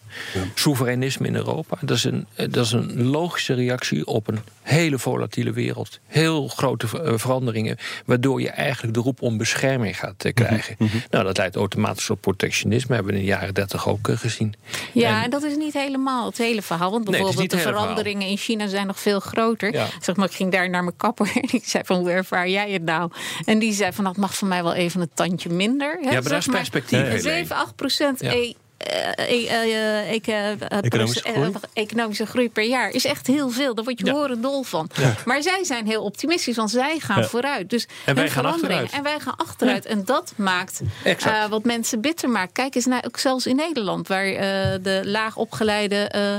soevereinisme 0.55 1.27
in 1.27 1.35
Europa. 1.35 1.77
Dat 1.81 1.97
is, 1.97 2.05
een, 2.05 2.27
dat 2.35 2.65
is 2.65 2.73
een 2.73 3.05
logische 3.07 3.55
reactie 3.55 4.07
op 4.07 4.29
een 4.29 4.39
hele 4.63 4.99
volatiele 4.99 5.53
wereld. 5.53 5.99
Heel 6.07 6.49
grote 6.49 6.87
eh, 7.03 7.13
veranderingen, 7.17 7.77
waardoor 8.07 8.41
je 8.41 8.51
eigenlijk 8.51 8.95
de 8.95 9.01
roep 9.01 9.23
om 9.23 9.37
bescherming 9.37 9.99
gaat 9.99 10.25
eh, 10.25 10.33
krijgen. 10.33 10.77
Nou, 11.11 11.25
dat 11.25 11.37
leidt 11.37 11.57
automatisch 11.57 12.07
tot 12.07 12.21
protectionisme. 12.21 12.95
Hebben 12.95 13.13
we 13.13 13.19
in 13.19 13.25
de 13.25 13.31
jaren 13.31 13.55
dertig 13.55 13.89
ook 13.89 14.09
eh, 14.09 14.17
gezien. 14.17 14.55
Ja, 14.93 15.17
En- 15.19 15.23
en 15.25 15.31
dat 15.31 15.43
is 15.43 15.57
niet 15.57 15.73
helemaal 15.73 16.27
het 16.27 16.39
hele 16.39 16.63
verhaal. 16.63 16.91
Want 16.91 17.05
bijvoorbeeld 17.05 17.51
de 17.51 17.59
veranderingen 17.59 18.29
in 18.29 18.37
China 18.37 18.67
zijn 18.67 18.87
nog 18.87 19.01
veel 19.01 19.21
groter. 19.21 19.73
Ja. 19.73 19.87
Zeg 20.01 20.17
maar, 20.17 20.27
ik 20.27 20.35
ging 20.35 20.53
daar 20.53 20.71
naar 20.71 20.85
mijn 20.85 20.97
kapper 20.97 21.31
en 21.43 21.49
ik 21.53 21.65
zei 21.65 21.85
van 21.87 21.99
hoe 21.99 22.11
ervaar 22.11 22.49
jij 22.49 22.71
het 22.71 22.83
nou? 22.83 23.11
En 23.45 23.59
die 23.59 23.73
zei 23.73 23.93
van 23.93 24.05
dat 24.05 24.17
mag 24.17 24.35
voor 24.35 24.49
mij 24.49 24.63
wel 24.63 24.75
even 24.75 25.01
een 25.01 25.11
tandje 25.15 25.49
minder. 25.49 25.99
Hè, 26.01 26.07
Ja, 26.09 26.13
maar 26.13 26.23
dat 26.23 26.33
is 26.33 26.47
perspectief, 26.47 26.99
En 26.99 27.05
Helene. 27.05 27.21
7, 27.21 27.57
8 27.57 27.77
procent 27.77 28.21
Ja. 28.21 28.53
Ik, 28.79 30.27
Economische 30.81 31.23
groei? 31.23 31.53
economische 31.73 32.27
groei 32.27 32.51
per 32.51 32.65
jaar 32.65 32.91
is 32.91 33.05
echt 33.05 33.27
heel 33.27 33.51
veel. 33.51 33.75
Daar 33.75 33.85
word 33.85 33.99
je 33.99 34.07
Ja. 34.07 34.13
horen 34.13 34.41
dol 34.41 34.63
van. 34.63 34.89
Maar 35.25 35.43
zij 35.43 35.65
zijn 35.65 35.87
heel 35.87 36.03
optimistisch, 36.03 36.57
want 36.57 36.71
zij 36.71 36.99
gaan 36.99 37.21
Ja. 37.21 37.29
vooruit. 37.29 37.71
Dus 37.71 37.87
En 38.05 38.15
wij 38.15 38.31
gaan 38.31 38.45
achteruit. 38.45 38.91
En 38.93 39.03
wij 39.03 39.21
gaan 39.21 39.37
achteruit. 39.37 39.87
En 39.87 40.05
dat 40.05 40.33
maakt 40.37 40.81
eh, 41.05 41.45
wat 41.47 41.65
mensen 41.65 42.01
bitter 42.01 42.29
maakt. 42.29 42.53
Kijk 42.53 42.75
eens 42.75 42.87
naar, 42.87 43.05
ook 43.07 43.19
zelfs 43.19 43.47
in 43.47 43.57
Nederland, 43.57 44.09
waar 44.09 44.27
eh, 44.27 44.39
de 44.83 45.01
laag 45.05 45.37
opgeleide 45.37 45.97
eh, 45.97 46.37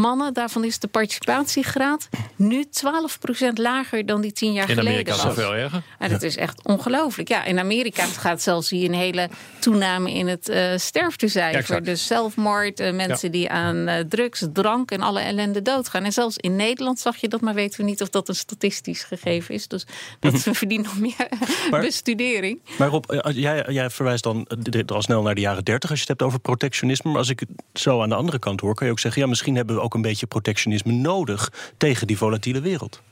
mannen, 0.00 0.34
daarvan 0.34 0.64
is 0.64 0.78
de 0.78 0.88
participatiegraad 0.88 2.08
nu 2.36 2.64
12% 2.64 3.52
lager 3.54 4.06
dan 4.06 4.20
die 4.20 4.32
tien 4.32 4.52
jaar 4.52 4.68
In 4.68 4.74
geleden 4.76 4.92
Amerika 5.12 5.28
is 5.28 5.34
veel 5.34 5.54
erger. 5.54 5.82
En 5.98 6.10
dat 6.10 6.22
is 6.22 6.36
echt 6.36 6.64
ongelooflijk. 6.64 7.28
Ja, 7.28 7.44
in 7.44 7.58
Amerika 7.58 8.04
gaat 8.04 8.42
zelfs 8.42 8.70
hier 8.70 8.88
een 8.88 8.94
hele 8.94 9.28
toename 9.58 10.12
in 10.12 10.26
het 10.28 10.48
eh 10.48 10.66
sterftecijfer. 10.76 11.82
Dus 11.84 12.06
zelfmoord, 12.06 12.80
eh, 12.80 12.92
mensen 12.92 13.32
die 13.32 13.50
aan 13.50 13.86
eh, 13.88 14.04
drugs, 14.08 14.46
drank 14.52 14.90
en 14.90 15.00
alle 15.00 15.20
ellende 15.20 15.62
doodgaan. 15.62 16.04
En 16.04 16.12
zelfs 16.12 16.36
in 16.36 16.56
Nederland 16.56 17.00
zag 17.00 17.16
je 17.16 17.28
dat, 17.28 17.40
maar 17.40 17.54
weten 17.54 17.80
we 17.80 17.86
niet 17.86 18.02
of 18.02 18.08
dat 18.08 18.28
een 18.28 18.34
statistisch 18.34 19.02
gegeven 19.04 19.54
is. 19.54 19.68
Dus 19.68 19.86
dat 20.20 20.34
verdient 20.40 20.84
nog 20.84 20.98
meer 20.98 21.28
Maar- 21.70 21.80
bestudering. 21.80 22.60
Maar 22.78 22.88
Rob, 22.88 23.10
als- 23.10 23.34
jij, 23.34 23.64
jij 23.68 23.90
verwijst 23.90 24.22
dan 24.22 24.46
al 24.86 25.02
snel 25.02 25.22
naar 25.22 25.34
de 25.34 25.40
jaren 25.40 25.64
30 25.64 25.90
als 25.90 25.98
je 25.98 26.04
het 26.08 26.18
hebt 26.18 26.22
over 26.30 26.40
protectionisme. 26.40 27.10
Maar 27.10 27.18
als 27.20 27.28
ik 27.28 27.40
het 27.40 27.48
zo 27.72 28.02
aan 28.02 28.08
de 28.08 28.14
andere 28.14 28.38
kant 28.38 28.60
hoor, 28.60 28.74
kan 28.74 28.86
je 28.86 28.92
ook 28.92 28.98
zeggen: 28.98 29.22
ja, 29.22 29.28
misschien 29.28 29.56
hebben 29.56 29.74
we 29.76 29.80
ook 29.82 29.87
een 29.94 30.02
beetje 30.02 30.26
protectionisme 30.26 30.92
nodig 30.92 31.52
tegen 31.76 32.06
die 32.06 32.18
volatiele 32.18 32.60
wereld. 32.60 33.02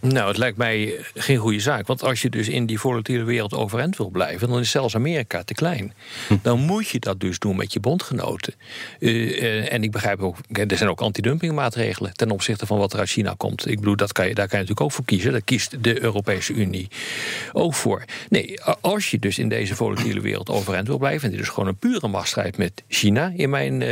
Nou, 0.00 0.28
het 0.28 0.36
lijkt 0.36 0.56
mij 0.56 0.98
geen 1.14 1.36
goede 1.36 1.60
zaak. 1.60 1.86
Want 1.86 2.02
als 2.02 2.22
je 2.22 2.30
dus 2.30 2.48
in 2.48 2.66
die 2.66 2.78
volatiele 2.80 3.24
wereld 3.24 3.54
overeind 3.54 3.96
wil 3.96 4.08
blijven, 4.08 4.48
dan 4.48 4.58
is 4.58 4.70
zelfs 4.70 4.94
Amerika 4.94 5.42
te 5.42 5.54
klein. 5.54 5.92
Dan 6.42 6.60
moet 6.60 6.88
je 6.88 6.98
dat 6.98 7.20
dus 7.20 7.38
doen 7.38 7.56
met 7.56 7.72
je 7.72 7.80
bondgenoten. 7.80 8.54
Eh, 8.98 9.42
eh, 9.42 9.72
en 9.72 9.82
ik 9.82 9.90
begrijp 9.90 10.20
ook, 10.20 10.36
er 10.50 10.76
zijn 10.76 10.90
ook 10.90 11.00
antidumpingmaatregelen 11.00 12.14
ten 12.14 12.30
opzichte 12.30 12.66
van 12.66 12.78
wat 12.78 12.92
er 12.92 12.98
uit 12.98 13.08
China 13.08 13.34
komt. 13.36 13.68
Ik 13.68 13.78
bedoel, 13.78 13.96
dat 13.96 14.12
kan 14.12 14.28
je, 14.28 14.34
daar 14.34 14.48
kan 14.48 14.58
je 14.58 14.64
natuurlijk 14.64 14.80
ook 14.90 14.92
voor 14.92 15.04
kiezen. 15.04 15.32
Daar 15.32 15.42
kiest 15.42 15.84
de 15.84 16.02
Europese 16.02 16.52
Unie 16.52 16.88
ook 17.52 17.74
voor. 17.74 18.04
Nee, 18.28 18.62
als 18.80 19.10
je 19.10 19.18
dus 19.18 19.38
in 19.38 19.48
deze 19.48 19.74
volatiele 19.74 20.20
wereld 20.20 20.50
overeind 20.50 20.86
wil 20.86 20.98
blijven, 20.98 21.24
en 21.24 21.30
dit 21.30 21.40
is 21.40 21.48
gewoon 21.48 21.68
een 21.68 21.78
pure 21.78 22.08
machtsstrijd 22.08 22.56
met 22.56 22.82
China, 22.88 23.32
in 23.36 23.50
mijn, 23.50 23.82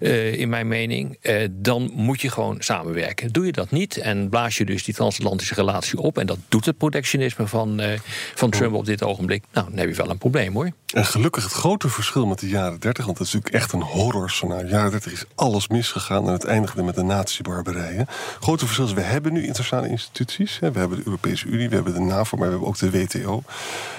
eh, 0.00 0.34
in 0.34 0.48
mijn 0.48 0.68
mening, 0.68 1.18
dan 1.50 1.90
moet 1.94 2.20
je 2.20 2.30
gewoon 2.30 2.56
samenwerken. 2.58 3.32
Doe 3.32 3.46
je 3.46 3.52
dat 3.52 3.70
niet 3.70 3.96
en 3.96 4.28
blaas 4.28 4.56
je 4.56 4.64
dus 4.64 4.84
die 4.84 4.94
transatlantische 4.94 5.34
relatie 5.44 5.98
op, 5.98 6.18
en 6.18 6.26
dat 6.26 6.38
doet 6.48 6.64
het 6.64 6.78
protectionisme 6.78 7.46
van, 7.46 7.80
eh, 7.80 7.98
van 8.34 8.50
Trump 8.50 8.74
op 8.74 8.84
dit 8.84 9.02
ogenblik, 9.02 9.44
nou, 9.52 9.68
dan 9.68 9.78
heb 9.78 9.88
je 9.88 9.94
wel 9.94 10.10
een 10.10 10.18
probleem 10.18 10.54
hoor. 10.54 10.70
En 10.94 11.04
gelukkig 11.04 11.42
het 11.42 11.52
grote 11.52 11.88
verschil 11.88 12.26
met 12.26 12.38
de 12.38 12.48
jaren 12.48 12.80
30, 12.80 13.04
want 13.04 13.18
dat 13.18 13.26
is 13.26 13.32
natuurlijk 13.32 13.62
echt 13.62 13.72
een 13.72 13.82
horrorscenario. 13.82 14.62
In 14.62 14.66
de 14.66 14.72
jaren 14.72 14.90
30 14.90 15.12
is 15.12 15.24
alles 15.34 15.68
misgegaan 15.68 16.26
en 16.26 16.32
het 16.32 16.44
eindigde 16.44 16.82
met 16.82 16.94
de 16.94 17.02
nazi-barbarij. 17.02 17.92
hè. 17.92 18.02
grote 18.40 18.64
verschil 18.64 18.84
is, 18.84 18.92
we 18.92 19.00
hebben 19.00 19.32
nu 19.32 19.40
internationale 19.40 19.88
instituties. 19.88 20.58
Hè. 20.60 20.72
We 20.72 20.78
hebben 20.78 20.98
de 20.98 21.04
Europese 21.06 21.46
Unie, 21.46 21.68
we 21.68 21.74
hebben 21.74 21.94
de 21.94 22.00
NAVO, 22.00 22.36
maar 22.36 22.46
we 22.46 22.52
hebben 22.52 22.68
ook 22.68 22.78
de 22.78 22.90
WTO. 22.90 23.42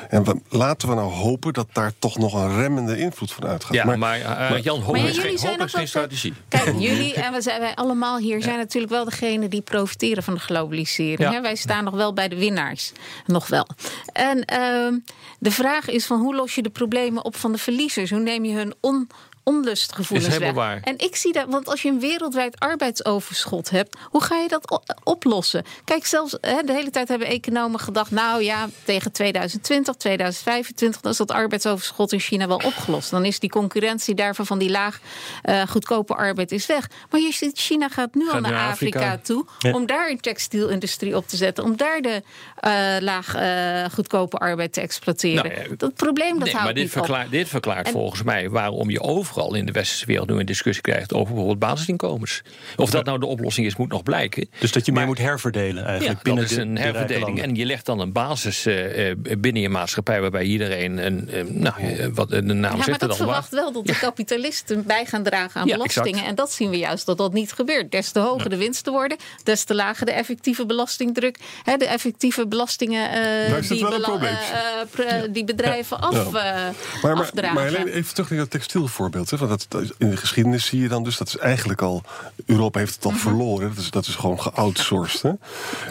En 0.10 0.24
we, 0.24 0.36
laten 0.50 0.90
we 0.90 0.96
nou 0.96 1.12
hopen 1.12 1.54
dat 1.54 1.68
daar 1.72 1.92
toch 2.00 2.18
nog 2.18 2.34
een 2.34 2.56
remmende 2.56 2.98
invloed 2.98 3.32
van 3.32 3.46
uitgaat. 3.46 3.74
Ja, 3.74 3.96
maar, 3.96 4.20
eh, 4.22 4.64
Jan, 4.64 4.82
hoop 4.82 4.92
Maar 4.92 5.02
ja, 5.02 5.08
is 5.08 5.16
jullie 5.16 5.30
geen, 5.30 5.38
zijn 5.38 5.52
hoop 5.52 5.62
ook 5.62 5.68
is 5.68 5.74
geen 5.74 5.88
strategie. 5.88 6.34
Kijk, 6.48 6.80
jullie 6.88 7.14
en 7.14 7.34
we 7.34 7.42
zijn, 7.42 7.60
wij 7.60 7.76
allemaal 7.76 8.18
hier 8.18 8.42
zijn 8.42 8.58
natuurlijk 8.58 8.94
wel 8.94 9.06
degene 9.06 9.48
die 9.48 9.62
profiteren 9.62 10.24
van 10.24 10.34
de 10.34 10.40
globalisering. 10.40 11.20
Ja. 11.20 11.27
Hè? 11.32 11.42
Wij 11.42 11.56
staan 11.56 11.84
nog 11.84 11.94
wel 11.94 12.14
bij 12.14 12.28
de 12.28 12.38
winnaars. 12.38 12.92
Nog 13.26 13.48
wel. 13.48 13.68
En 14.14 14.46
ehm, 14.46 14.98
de 15.40 15.52
vraag 15.52 15.90
is 15.90 16.06
van 16.06 16.20
hoe 16.20 16.36
los 16.36 16.56
je 16.56 16.62
de 16.62 16.70
problemen 16.70 17.26
op 17.26 17.36
van 17.36 17.52
de 17.52 17.58
verliezers? 17.58 18.10
Hoe 18.10 18.20
neem 18.20 18.46
je 18.46 18.54
hun 18.54 18.74
on, 18.80 19.10
onlustgevoelens 19.48 20.28
Is 20.34 20.38
weg? 20.38 20.52
waar. 20.54 20.80
En 20.84 20.94
ik 20.98 21.16
zie 21.16 21.34
dat, 21.34 21.46
want 21.50 21.68
als 21.68 21.82
je 21.82 21.90
een 21.90 22.00
wereldwijd 22.00 22.60
arbeidsoverschot 22.60 23.70
hebt, 23.70 23.98
hoe 24.10 24.24
ga 24.24 24.36
je 24.36 24.48
dat 24.48 24.82
oplossen? 25.04 25.64
Kijk, 25.84 26.06
zelfs 26.06 26.38
hè, 26.42 26.62
de 26.66 26.74
hele 26.74 26.90
tijd 26.90 27.08
hebben 27.08 27.28
economen 27.28 27.80
gedacht, 27.80 28.12
nou 28.12 28.44
ja, 28.44 28.68
tegen 28.84 29.12
2020, 29.12 29.96
2025, 29.96 31.02
dan 31.02 31.12
is 31.12 31.18
dat 31.18 31.32
arbeidsoverschot 31.32 32.12
in 32.12 32.20
China 32.20 32.48
wel 32.48 32.62
opgelost. 32.66 33.10
Dan 33.12 33.26
is 33.26 33.40
die 33.40 33.50
concurrentie 33.50 34.16
daarvan 34.16 34.46
van 34.46 34.58
die 34.60 34.70
laag 34.70 35.00
eh, 35.42 35.62
goedkope 35.68 36.14
arbeid 36.16 36.52
is 36.52 36.66
weg. 36.66 36.88
Maar 37.10 37.20
je 37.22 37.34
ziet, 37.34 37.58
China 37.60 37.90
gaat 37.90 38.14
nu 38.16 38.26
al 38.26 38.32
Gaat 38.32 38.42
naar 38.42 38.52
naar 38.52 38.70
Afrika, 38.72 39.00
Afrika. 39.00 39.20
toe 39.24 39.46
Ja. 39.60 39.72
om 39.74 39.86
daar 39.86 40.10
een 40.10 40.20
textielindustrie 40.20 41.16
op 41.16 41.28
te 41.28 41.36
zetten, 41.38 41.64
om 41.64 41.78
daar 41.78 42.02
de 42.02 42.22
eh, 42.58 42.72
laag 43.00 43.36
eh, 43.36 43.94
goedkope 43.94 44.38
arbeid 44.38 44.74
te 44.74 44.82
exploiteren. 44.82 45.52
Nou 45.56 45.76
dat 45.76 45.94
probleem 45.96 46.34
dat 46.34 46.40
nee, 46.44 46.52
houdt 46.52 46.64
maar 46.66 46.74
dit 46.74 46.84
niet 46.84 46.94
op. 46.96 46.98
verklaart, 47.06 47.32
dit 47.32 47.48
verklaart 47.50 47.86
En- 47.88 47.92
volgens 47.94 48.24
mij 48.24 48.50
waarom 48.50 48.90
je 48.90 49.02
overal 49.38 49.56
in 49.56 49.66
de 49.66 49.72
westerse 49.72 50.06
wereld 50.06 50.30
nu 50.30 50.40
een 50.40 50.46
discussie 50.46 50.84
krijgt 50.84 51.14
over 51.14 51.28
bijvoorbeeld 51.28 51.60
basisinkomens. 51.60 52.42
Of 52.76 52.90
dat 52.90 53.06
nou 53.06 53.20
de 53.20 53.26
oplossing 53.26 53.68
is, 53.68 53.76
moet 53.76 53.90
nog 53.90 54.04
blijken. 54.04 54.50
Dus 54.60 54.72
dat 54.72 54.86
je 54.86 54.92
meer 54.92 55.00
Maar- 55.00 55.10
moet 55.10 55.18
herverdelen 55.18 55.84
Ja, 55.84 55.90
eigenlijk 55.90 56.16
dat 56.16 56.24
binnen 56.24 56.44
is 56.44 56.56
een 56.56 56.74
de 56.74 56.82
herverdeling. 56.82 57.42
En 57.42 57.56
je 57.56 57.66
legt 57.66 57.86
dan 57.86 58.00
een 58.00 58.12
basis 58.12 58.66
eh, 58.66 59.10
eh, 59.10 59.18
binnen 59.38 59.62
je 59.62 59.70
maatschappij 59.70 60.22
waarbij 60.22 60.44
iedereen 60.44 61.06
een, 61.06 61.30
eh, 61.30 61.44
nou, 61.44 61.76
wat 62.14 62.30
de 62.30 62.42
naam 62.42 62.56
Ja, 62.62 62.76
maar 62.76 62.84
zegt 62.86 63.00
dat 63.00 63.10
het 63.10 63.10
al. 63.10 63.16
verwacht 63.26 63.50
wel 63.52 63.72
dat 63.72 63.86
de 63.86 63.98
kapitalisten 64.00 64.84
bij 64.86 65.06
gaan 65.06 65.24
dragen 65.24 65.62
aan 65.62 65.68
Ja, 65.68 65.74
belastingen. 65.74 66.10
exact. 66.10 66.28
En 66.30 66.36
dat 66.36 66.52
zien 66.52 66.70
we 66.70 66.78
juist 66.78 67.06
dat 67.06 67.18
dat 67.18 67.34
niet 67.34 67.52
gebeurt. 67.54 67.92
Des 67.92 68.12
te 68.12 68.20
hoger 68.20 68.50
de 68.50 68.58
winsten 68.58 68.92
worden, 68.92 69.18
des 69.44 69.64
te 69.64 69.76
lager 69.76 70.06
de 70.06 70.12
effectieve 70.12 70.66
belastingdruk. 70.66 71.38
Hè, 71.64 71.78
de 71.78 71.86
effectieve 71.88 72.48
belastingen 72.48 73.12
eh, 73.12 73.62
die, 73.70 73.88
bela- 73.90 75.28
die 75.30 75.44
bedrijven 75.44 76.00
af, 76.00 76.16
eh, 76.26 76.34
Maar, 76.34 76.74
maar, 77.02 77.14
afdragen. 77.16 77.54
maar 77.56 77.68
alleen 77.68 77.88
even 77.88 78.14
terug 78.14 78.30
naar 78.30 78.40
dat 78.40 78.50
textielvoorbeeld. 78.50 79.27
Want 79.30 79.66
dat, 79.70 79.86
in 79.98 80.10
de 80.10 80.18
geschiedenis 80.18 80.66
zie 80.66 80.82
je 80.82 80.88
dan 80.88 81.04
dus, 81.04 81.18
dat 81.18 81.28
is 81.28 81.38
eigenlijk 81.38 81.82
al, 81.82 82.04
Europa 82.46 82.80
heeft 82.80 82.96
het 82.96 83.06
al 83.06 83.12
verloren. 83.12 83.70
Dat 83.70 83.78
is, 83.84 83.90
dat 83.90 84.06
is 84.08 84.16
gewoon 84.16 84.42
geoutsourced. 84.42 85.22
Hè. 85.22 85.32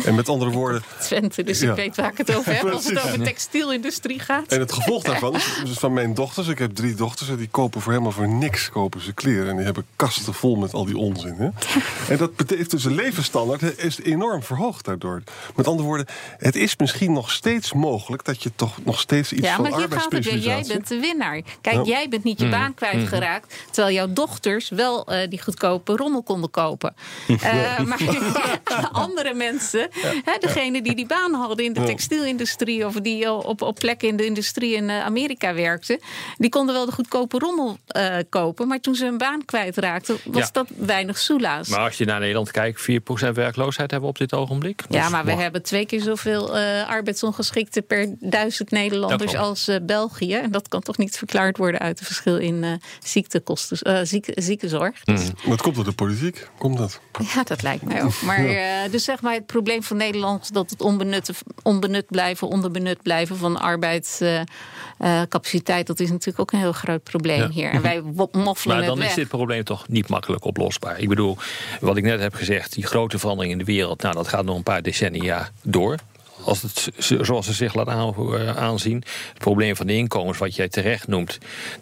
En 0.05 0.15
met 0.15 0.29
andere 0.29 0.51
woorden, 0.51 0.83
Twente, 1.01 1.43
dus 1.43 1.61
Ja. 1.61 1.71
ik 1.71 1.77
weet 1.77 1.97
waar 1.97 2.11
ik 2.11 2.19
het 2.19 2.35
over 2.37 2.55
heb 2.55 2.65
als 2.73 2.85
het 2.85 3.05
over 3.05 3.23
textielindustrie 3.23 4.19
gaat. 4.21 4.53
En 4.53 4.61
het 4.61 4.73
gevolg 4.73 5.03
daarvan 5.03 5.35
is 5.35 5.61
dus 5.65 5.79
van 5.79 5.93
mijn 5.93 6.15
dochters. 6.15 6.49
Ik 6.49 6.59
heb 6.59 6.75
drie 6.75 6.95
dochters 6.95 7.29
en 7.29 7.37
die 7.37 7.49
kopen 7.49 7.81
voor 7.81 7.93
helemaal 7.93 8.13
voor 8.13 8.29
niks 8.29 8.69
kopen 8.71 9.01
ze 9.01 9.13
kleren. 9.13 9.49
En 9.49 9.57
die 9.57 9.65
hebben 9.65 9.87
kasten 9.97 10.35
vol 10.35 10.57
met 10.57 10.73
al 10.75 10.85
die 10.85 10.97
onzin. 10.99 11.35
Hè? 11.39 11.49
En 12.13 12.17
dat 12.17 12.37
betekent 12.37 12.71
dus 12.71 12.83
de 12.83 12.91
levensstandaard 12.91 13.79
is 13.79 14.01
enorm 14.03 14.43
verhoogd 14.43 14.85
daardoor. 14.85 15.23
Met 15.57 15.67
andere 15.67 15.89
woorden, 15.89 16.07
het 16.39 16.57
is 16.57 16.77
misschien 16.77 17.13
nog 17.13 17.31
steeds 17.31 17.73
mogelijk 17.73 18.25
dat 18.25 18.43
je 18.43 18.51
toch 18.57 18.79
nog 18.85 19.01
steeds 19.01 19.33
iets 19.33 19.43
Ja, 19.47 19.55
van 19.55 19.63
maar 19.71 19.79
hier 19.79 19.89
gaat 19.91 20.05
het 20.13 20.13
weer. 20.13 20.23
Jij 20.23 20.33
arbeidsspecialisatie... 20.33 20.73
bent 20.73 20.89
de 20.89 21.01
winnaar. 21.01 21.41
Kijk, 21.61 21.77
Ja. 21.77 21.83
jij 21.83 22.09
bent 22.09 22.25
niet 22.25 22.41
je 22.41 22.49
baan 22.49 22.75
kwijtgeraakt. 22.75 23.25
Terwijl 23.71 23.95
jouw 23.95 24.13
dochters 24.13 24.69
wel 24.69 25.07
eh, 25.07 25.29
die 25.29 25.43
goedkope 25.43 25.97
rommel 25.97 26.23
konden 26.23 26.51
kopen. 26.51 26.95
Eh, 27.47 27.79
maar 27.81 28.01
andere 28.93 29.35
mensen, 29.35 29.89
hè, 30.25 30.33
degene 30.41 30.83
die 30.83 30.95
die 30.95 31.07
baan 31.07 31.35
hadden 31.35 31.65
in 31.65 31.73
de 31.73 31.85
textielindustrie... 31.85 32.87
of 32.87 32.95
die 32.95 33.29
al 33.29 33.39
op, 33.39 33.63
op 33.63 33.75
plekken 33.75 34.09
in 34.09 34.17
de 34.17 34.25
industrie 34.25 34.75
in 34.75 34.91
eh, 34.91 35.05
Amerika 35.05 35.55
werkten... 35.55 35.99
die 36.37 36.51
konden 36.51 36.75
wel 36.75 36.87
de 36.87 36.93
goedkope 36.93 37.39
rommel 37.39 37.79
eh, 37.87 38.17
kopen. 38.29 38.69
Maar 38.69 38.81
toen 38.81 38.95
ze 38.95 39.05
hun 39.05 39.19
baan 39.19 39.45
kwijtraakten, 39.45 40.17
was 40.25 40.43
Ja. 40.43 40.49
dat 40.53 40.67
weinig 40.77 41.19
soelaas. 41.19 41.69
Maar 41.69 41.79
als 41.81 41.99
je 41.99 42.05
naar 42.05 42.21
Nederland 42.21 42.51
kijkt, 42.51 42.81
4% 42.81 42.85
werkloosheid 43.33 43.91
hebben 43.91 44.01
we 44.11 44.15
op 44.15 44.19
dit 44.19 44.33
ogenblik. 44.39 44.85
Ja, 44.89 45.01
Dus 45.03 45.11
maar 45.11 45.25
we 45.25 45.31
mag- 45.31 45.41
hebben 45.41 45.63
twee 45.63 45.87
keer 45.87 46.01
zoveel 46.01 46.57
eh, 46.59 46.89
arbeidsongeschikten 46.89 47.87
per 47.87 48.15
duizend 48.19 48.71
Nederlanders 48.71 49.35
als 49.37 49.69
eh, 49.69 49.77
België. 49.83 50.35
En 50.35 50.51
dat 50.51 50.69
kan 50.69 50.81
toch 50.81 50.97
niet 50.97 51.17
verklaard 51.17 51.57
worden 51.57 51.81
uit 51.81 51.99
het 51.99 52.07
verschil 52.09 52.37
in 52.37 52.65
eh, 52.65 52.71
ziektekosten, 53.09 53.79
eh, 53.79 53.99
zieke, 54.03 54.33
ziekenzorg. 54.35 55.05
Dus, 55.05 55.31
Dat 55.49 55.63
komt 55.63 55.75
door 55.75 55.85
de 55.85 55.93
politiek, 55.93 56.49
komt 56.59 56.79
dat. 56.79 57.01
Ja, 57.35 57.43
dat 57.43 57.63
lijkt 57.63 57.83
mij 57.85 58.03
ook. 58.03 58.21
Maar 58.23 58.45
eh, 58.57 58.91
dus 58.91 59.05
zeg 59.05 59.23
maar, 59.23 59.35
het 59.35 59.47
probleem 59.47 59.83
van 59.83 59.97
Nederland 59.97 60.43
is 60.43 60.49
dat 60.49 60.71
het 60.71 60.83
onbenut, 60.83 61.31
onbenut 61.63 62.07
blijven, 62.07 62.49
onderbenut 62.49 63.03
blijven 63.03 63.37
van 63.37 63.57
arbeidscapaciteit. 63.57 65.87
dat 65.87 66.01
is 66.01 66.11
natuurlijk 66.11 66.41
ook 66.41 66.53
een 66.53 66.59
heel 66.59 66.73
groot 66.73 67.03
probleem 67.03 67.41
Ja. 67.41 67.49
hier. 67.49 67.71
En 67.71 67.83
wij 67.83 68.03
wo- 68.03 68.29
moffelen 68.33 68.77
Maar 68.77 68.87
het 68.87 68.97
dan 68.97 69.03
is 69.07 69.15
dit 69.15 69.29
probleem 69.29 69.65
toch 69.65 69.89
niet 69.89 70.09
makkelijk 70.09 70.45
oplosbaar. 70.45 70.99
Ik 71.01 71.09
bedoel, 71.09 71.37
wat 71.81 71.97
ik 71.97 72.05
net 72.05 72.21
heb 72.21 72.35
gezegd, 72.35 72.73
die 72.73 72.87
grote 72.87 73.19
verandering 73.19 73.53
in 73.53 73.59
de 73.59 73.65
wereld, 73.65 74.03
nou, 74.03 74.15
dat 74.15 74.29
gaat 74.29 74.45
nog 74.45 74.57
een 74.57 74.63
paar 74.63 74.83
decennia 74.83 75.51
door. 75.63 75.97
Als 76.47 76.63
het 76.63 76.89
zoals 76.99 77.47
het 77.47 77.57
zich 77.57 77.75
laat 77.75 77.89
eh, 77.89 78.57
aanzien. 78.57 79.05
Het 79.33 79.39
probleem 79.39 79.77
van 79.77 79.87
de 79.87 79.97
inkomens, 79.97 80.39
wat 80.39 80.57
jij 80.57 80.69
terecht 80.69 81.09
noemt, 81.09 81.39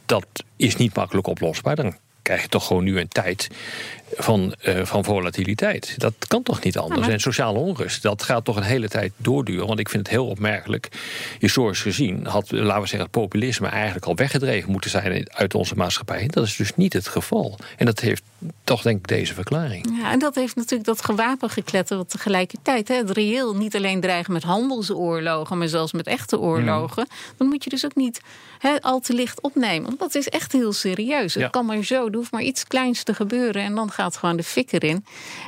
dat 0.07 0.27
is 0.57 0.77
niet 0.77 0.95
makkelijk 0.95 1.27
oplosbaar. 1.27 1.77
Dan 1.77 1.97
krijg 2.23 2.43
je 2.43 2.49
toch 2.49 2.67
gewoon 2.67 2.85
nu 2.85 3.01
een 3.01 3.09
tijd 3.09 3.49
van, 4.17 4.55
eh, 4.61 4.85
van 4.85 5.05
volatiliteit. 5.05 5.95
Dat 5.97 6.15
kan 6.27 6.43
toch 6.43 6.63
niet 6.63 6.79
anders? 6.79 7.01
maar- 7.01 7.11
En 7.11 7.21
sociale 7.21 7.59
onrust, 7.59 8.03
dat 8.03 8.23
gaat 8.23 8.45
toch 8.45 8.57
een 8.57 8.63
hele 8.63 8.89
tijd 8.89 9.13
doorduren. 9.17 9.67
Want 9.67 9.79
ik 9.79 9.89
vind 9.89 10.03
het 10.07 10.17
heel 10.17 10.27
opmerkelijk, 10.27 10.89
historisch 11.39 11.81
gezien, 11.83 12.27
had, 12.27 12.51
laten 12.51 12.81
we 12.83 12.89
zeggen, 12.89 13.01
het 13.01 13.11
populisme 13.11 13.69
eigenlijk 13.69 14.07
al 14.07 14.15
weggedreven 14.15 14.71
moeten 14.71 14.91
zijn 14.91 15.27
uit 15.35 15.55
onze 15.55 15.75
maatschappij. 15.75 16.27
Dat 16.31 16.45
is 16.45 16.57
dus 16.57 16.77
niet 16.77 16.93
het 16.93 17.09
geval. 17.09 17.59
En 17.77 17.87
dat 17.87 18.01
heeft 18.01 18.23
toch 18.65 18.83
denk 18.83 18.99
ik 18.99 19.07
deze 19.09 19.35
verklaring. 19.35 19.99
Ja, 20.03 20.11
en 20.13 20.19
dat 20.19 20.35
heeft 20.35 20.57
natuurlijk 20.57 20.85
dat 20.85 21.05
gewapengekletter 21.05 21.97
wat 21.97 22.11
tegelijkertijd. 22.11 22.89
Hè, 22.89 22.95
het 22.95 23.11
reëel 23.11 23.57
niet 23.57 23.77
alleen 23.77 24.01
dreigen 24.01 24.33
met 24.33 24.43
handelsoorlogen, 24.43 25.59
maar 25.59 25.69
zelfs 25.69 25.93
met 25.93 26.07
echte 26.07 26.39
oorlogen. 26.39 27.07
Dan 27.37 27.49
moet 27.49 27.65
je 27.65 27.71
dus 27.71 27.85
ook 27.85 27.95
niet 27.95 28.21
hè, 28.59 28.81
al 28.81 29.01
te 29.01 29.13
licht 29.15 29.41
opnemen. 29.41 29.87
Want 29.87 29.99
dat 29.99 30.15
is 30.15 30.29
echt 30.29 30.53
heel 30.53 30.73
serieus. 30.73 31.35
Ja. 31.35 31.41
Het 31.43 31.51
kan 31.51 31.67
maar 31.67 31.83
zo, 31.83 32.07
er 32.07 32.15
hoeft 32.15 32.33
maar 32.33 32.43
iets 32.43 32.67
kleins 32.67 33.03
te 33.03 33.15
gebeuren 33.15 33.63
en 33.63 33.75
dan 33.75 33.91
gaat 34.05 34.17
gewoon 34.17 34.37
de 34.37 34.43
fik 34.43 34.73
erin. 34.73 35.05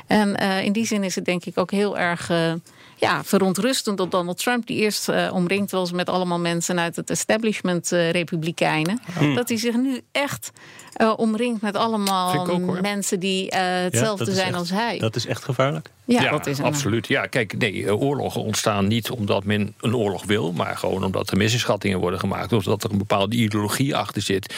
En 0.07 0.35
eh, 0.35 0.63
in 0.63 0.71
die 0.71 0.85
zin 0.85 1.03
is 1.03 1.15
het 1.15 1.25
denk 1.25 1.45
ik 1.45 1.57
ook 1.57 1.71
heel 1.71 1.97
erg. 1.97 2.29
eh, 2.29 2.53
ja, 2.99 3.23
verontrustend 3.23 3.97
dat 3.97 4.11
Donald 4.11 4.37
Trump, 4.37 4.67
die 4.67 4.77
eerst 4.77 5.09
eh, 5.09 5.29
omringd 5.33 5.71
was 5.71 5.91
met 5.91 6.09
allemaal 6.09 6.39
mensen 6.39 6.79
uit 6.79 6.95
het 6.95 7.09
establishment 7.09 7.87
republikeinen, 7.89 9.01
dat 9.35 9.49
hij 9.49 9.57
zich 9.57 9.75
nu 9.75 10.01
echt 10.11 10.51
eh, 10.97 11.13
omringt 11.17 11.61
met 11.61 11.75
allemaal 11.75 12.47
ook, 12.47 12.81
mensen 12.81 13.19
die 13.19 13.49
eh, 13.49 13.61
hetzelfde 13.83 14.33
zijn 14.33 14.47
echt- 14.47 14.55
als 14.57 14.69
hij. 14.69 14.97
Dat 14.99 15.15
is 15.15 15.25
echt 15.25 15.43
gevaarlijk. 15.43 15.89
ja, 16.05 16.29
dat 16.31 16.47
is 16.47 16.57
een, 16.57 16.65
absoluut. 16.65 17.07
Ja, 17.07 17.25
kijk, 17.25 17.57
nee, 17.57 17.85
eh, 17.85 18.01
oorlogen 18.01 18.41
ontstaan 18.41 18.87
niet 18.87 19.09
omdat 19.09 19.43
men 19.43 19.73
een 19.81 19.95
oorlog 19.95 20.25
wil, 20.25 20.51
maar 20.51 20.77
gewoon 20.77 21.03
omdat 21.03 21.29
er 21.31 21.37
misschattingen 21.37 21.99
worden 21.99 22.19
gemaakt, 22.19 22.53
of 22.53 22.63
dat 22.63 22.83
er 22.83 22.91
een 22.91 22.97
bepaalde 22.97 23.35
ideologie 23.35 23.95
achter 23.95 24.21
zit. 24.21 24.55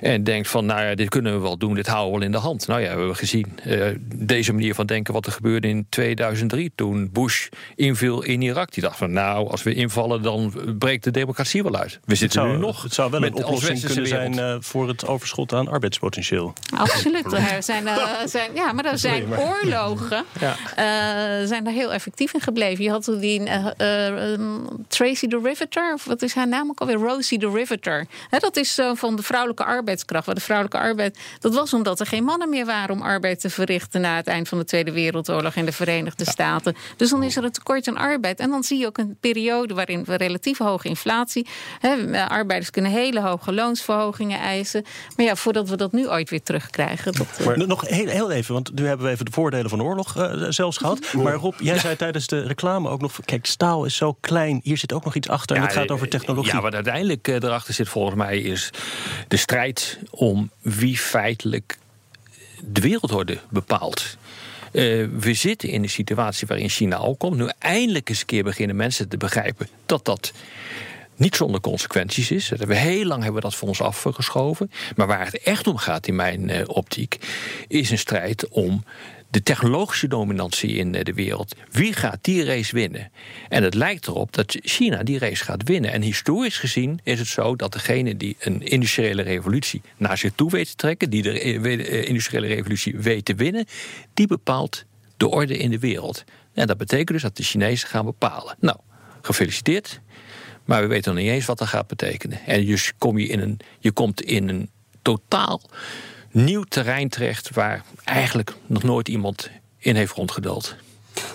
En 0.00 0.24
denkt 0.24 0.48
van, 0.48 0.66
nou 0.66 0.80
ja, 0.82 0.94
dit 0.94 1.08
kunnen 1.08 1.32
we 1.32 1.38
wel 1.40 1.56
doen, 1.58 1.74
dit 1.74 1.86
houden 1.86 2.12
we 2.12 2.16
wel 2.18 2.26
in 2.26 2.32
de 2.32 2.38
hand. 2.38 2.66
Nou 2.66 2.80
ja, 2.80 2.92
we 2.92 2.98
hebben 2.98 3.16
gezien 3.16 3.58
eh, 3.64 3.86
deze 4.14 4.52
manier 4.52 4.74
van 4.74 4.86
denken 4.86 5.12
wat 5.14 5.26
er 5.26 5.32
gebeurde 5.32 5.68
in 5.68 5.86
2003 5.88 6.72
toen 6.74 7.10
Bush 7.12 7.48
inviel 7.76 8.22
in 8.22 8.42
Irak. 8.42 8.72
Die 8.72 8.82
dacht 8.82 8.96
van, 8.96 9.12
nou, 9.12 9.48
als 9.50 9.62
we 9.62 9.74
invallen, 9.74 10.22
dan 10.22 10.52
breekt 10.78 11.04
de 11.04 11.10
democratie 11.10 11.62
wel 11.62 11.76
uit. 11.76 11.92
We 11.92 11.98
Het 12.06 12.18
zitten 12.18 12.40
zou, 12.40 12.52
nu 12.54 12.58
nog. 12.60 12.82
het 12.82 12.94
zou 12.94 13.10
wel 13.10 13.20
met 13.20 13.38
een 13.38 13.44
oplossing 13.44 13.80
kunnen 13.84 14.06
zijn 14.06 14.38
eh, 14.38 14.56
voor 14.60 14.88
het 14.88 15.06
overschot 15.06 15.52
aan 15.52 15.67
arbeidspotentieel. 15.68 16.52
Absoluut. 16.76 17.32
Er 17.32 17.62
zijn, 17.62 17.86
eh, 17.86 18.06
zijn, 18.24 18.50
ja, 18.54 18.72
maar 18.72 18.84
er 18.84 18.98
zijn 18.98 19.38
oorlogen 19.38 20.24
Ja. 20.40 20.56
eh, 20.76 21.46
zijn 21.46 21.64
daar 21.64 21.72
heel 21.72 21.92
effectief 21.92 22.34
in 22.34 22.40
gebleven. 22.40 22.84
Je 22.84 22.90
had 22.90 23.04
toen 23.04 23.18
die 23.18 23.44
eh, 23.44 24.06
eh, 24.06 24.32
um, 24.32 24.66
Tracy 24.88 25.26
the 25.28 25.40
Riveter, 25.42 25.92
of 25.94 26.04
wat 26.04 26.22
is 26.22 26.34
haar 26.34 26.48
naam 26.48 26.68
ook 26.70 26.80
alweer? 26.80 26.96
Rosie 26.96 27.38
the 27.38 27.50
Riveter. 27.50 28.06
Dat 28.38 28.56
is 28.56 28.74
zo 28.74 28.94
van 28.94 29.16
de 29.16 29.22
vrouwelijke 29.22 29.64
arbeidskracht. 29.64 30.26
Waar 30.26 30.34
de 30.34 30.40
vrouwelijke 30.40 30.78
arbeid, 30.80 31.18
dat 31.38 31.54
was 31.54 31.72
omdat 31.74 32.00
er 32.00 32.06
geen 32.06 32.24
mannen 32.24 32.48
meer 32.48 32.66
waren 32.66 32.94
om 32.94 33.02
arbeid 33.02 33.40
te 33.40 33.50
verrichten 33.50 34.00
na 34.00 34.16
het 34.16 34.26
eind 34.26 34.48
van 34.48 34.58
de 34.58 34.64
Tweede 34.64 34.92
Wereldoorlog 34.92 35.54
in 35.54 35.64
de 35.64 35.72
Verenigde 35.72 36.24
Staten. 36.24 36.76
Dus 36.96 37.10
dan 37.10 37.22
is 37.22 37.36
er 37.36 37.44
een 37.44 37.52
tekort 37.52 37.88
aan 37.88 37.96
arbeid. 37.96 38.40
En 38.40 38.50
dan 38.50 38.62
zie 38.62 38.78
je 38.78 38.86
ook 38.86 38.98
een 38.98 39.16
periode 39.20 39.74
waarin 39.74 40.04
we 40.04 40.14
relatief 40.14 40.58
hoge 40.58 40.88
inflatie. 40.88 41.46
Hè, 41.80 42.26
arbeiders 42.28 42.70
kunnen 42.70 42.90
hele 42.90 43.20
hoge 43.20 43.52
loonsverhogingen 43.52 44.40
eisen. 44.40 44.84
Maar 45.16 45.26
ja, 45.26 45.34
voordat 45.66 45.92
we 45.92 45.98
dat 45.98 46.00
nu 46.00 46.08
ooit 46.08 46.30
weer 46.30 46.42
terugkrijgen. 46.42 47.12
Dat, 47.12 47.26
eh, 47.38 47.46
Maar 47.46 47.66
nog 47.66 47.88
heel, 47.88 48.06
heel 48.06 48.30
even, 48.30 48.54
want 48.54 48.74
nu 48.74 48.86
hebben 48.86 49.06
we 49.06 49.12
even 49.12 49.24
de 49.24 49.32
voordelen 49.32 49.70
van 49.70 49.78
de 49.78 49.84
oorlog 49.84 50.16
eh, 50.16 50.44
zelfs 50.48 50.76
gehad. 50.76 51.12
Maar 51.12 51.34
Rob, 51.34 51.54
jij 51.60 51.78
zei 51.78 51.96
tijdens 51.96 52.26
de 52.26 52.40
reclame 52.40 52.88
ook 52.88 53.00
nog... 53.00 53.18
kijk, 53.24 53.46
staal 53.46 53.84
is 53.84 53.96
zo 53.96 54.16
klein, 54.20 54.60
hier 54.62 54.78
zit 54.78 54.92
ook 54.92 55.04
nog 55.04 55.14
iets 55.14 55.28
achter... 55.28 55.56
en 55.56 55.62
het 55.62 55.72
gaat 55.72 55.90
over 55.90 56.08
technologie. 56.08 56.52
Ja, 56.52 56.60
wat 56.60 56.74
uiteindelijk 56.74 57.28
eh, 57.28 57.34
erachter 57.34 57.74
zit 57.74 57.88
volgens 57.88 58.16
mij 58.16 58.38
is 58.38 58.70
de 59.28 59.36
strijd 59.36 59.98
om 60.10 60.50
wie 60.60 60.98
feitelijk 60.98 61.78
de 62.64 62.80
wereldorde 62.80 63.38
bepaalt. 63.48 64.16
Eh, 64.72 64.82
we 65.18 65.34
zitten 65.34 65.68
in 65.68 65.82
een 65.82 65.90
situatie 65.90 66.46
waarin 66.46 66.68
China 66.68 66.96
al 66.96 67.16
komt. 67.16 67.36
Nu 67.36 67.50
eindelijk 67.58 68.08
eens 68.08 68.20
een 68.20 68.26
keer 68.26 68.44
beginnen 68.44 68.76
mensen 68.76 69.08
te 69.08 69.16
begrijpen 69.16 69.68
dat 69.86 70.04
dat 70.04 70.32
niet 71.18 71.36
zonder 71.36 71.60
consequenties 71.60 72.30
is. 72.30 72.48
Dat 72.48 72.58
hebben 72.58 72.76
we 72.76 72.82
heel 72.82 73.04
lang 73.04 73.22
hebben 73.22 73.42
we 73.42 73.48
dat 73.48 73.56
voor 73.56 73.68
ons 73.68 73.80
afgeschoven. 73.80 74.70
Maar 74.96 75.06
waar 75.06 75.24
het 75.24 75.38
echt 75.38 75.66
om 75.66 75.76
gaat 75.76 76.06
in 76.06 76.16
mijn 76.16 76.50
eh, 76.50 76.62
optiek, 76.66 77.18
is 77.68 77.90
een 77.90 77.98
strijd 77.98 78.48
om 78.48 78.84
de 79.30 79.42
technologische 79.42 80.08
dominantie 80.08 80.70
in 80.70 80.94
eh, 80.94 81.04
de 81.04 81.12
wereld. 81.12 81.54
Wie 81.70 81.92
gaat 81.92 82.18
die 82.20 82.44
race 82.44 82.74
winnen? 82.74 83.10
En 83.48 83.62
het 83.62 83.74
lijkt 83.74 84.06
erop 84.06 84.32
dat 84.32 84.56
China 84.60 85.02
die 85.02 85.18
race 85.18 85.44
gaat 85.44 85.62
winnen. 85.62 85.92
En 85.92 86.02
historisch 86.02 86.58
gezien 86.58 87.00
is 87.02 87.18
het 87.18 87.28
zo 87.28 87.56
dat 87.56 87.72
degene 87.72 88.16
die 88.16 88.36
een 88.38 88.62
industriële 88.62 89.22
revolutie 89.22 89.82
naar 89.96 90.18
zich 90.18 90.32
toe 90.34 90.50
weet 90.50 90.68
te 90.68 90.74
trekken, 90.74 91.10
die 91.10 91.22
de 91.22 91.40
eh, 91.40 92.08
industriële 92.08 92.46
revolutie 92.46 92.98
weet 92.98 93.24
te 93.24 93.34
winnen, 93.34 93.66
die 94.14 94.26
bepaalt 94.26 94.84
de 95.16 95.28
orde 95.28 95.56
in 95.56 95.70
de 95.70 95.78
wereld. 95.78 96.24
En 96.54 96.66
dat 96.66 96.76
betekent 96.76 97.08
dus 97.08 97.22
dat 97.22 97.36
de 97.36 97.42
Chinezen 97.42 97.88
gaan 97.88 98.04
bepalen. 98.04 98.56
Nou, 98.60 98.76
gefeliciteerd. 99.22 100.00
Maar 100.68 100.82
we 100.82 100.86
weten 100.86 101.14
nog 101.14 101.22
niet 101.22 101.32
eens 101.32 101.44
wat 101.44 101.58
dat 101.58 101.68
gaat 101.68 101.86
betekenen. 101.86 102.38
En 102.46 102.66
dus 102.66 102.92
kom 102.98 103.18
je, 103.18 103.26
in 103.26 103.40
een, 103.40 103.60
je 103.78 103.90
komt 103.90 104.22
in 104.22 104.48
een 104.48 104.70
totaal 105.02 105.60
nieuw 106.30 106.62
terrein 106.62 107.08
terecht... 107.08 107.50
waar 107.50 107.84
eigenlijk 108.04 108.54
nog 108.66 108.82
nooit 108.82 109.08
iemand 109.08 109.50
in 109.78 109.96
heeft 109.96 110.12
rondgeduld. 110.12 110.76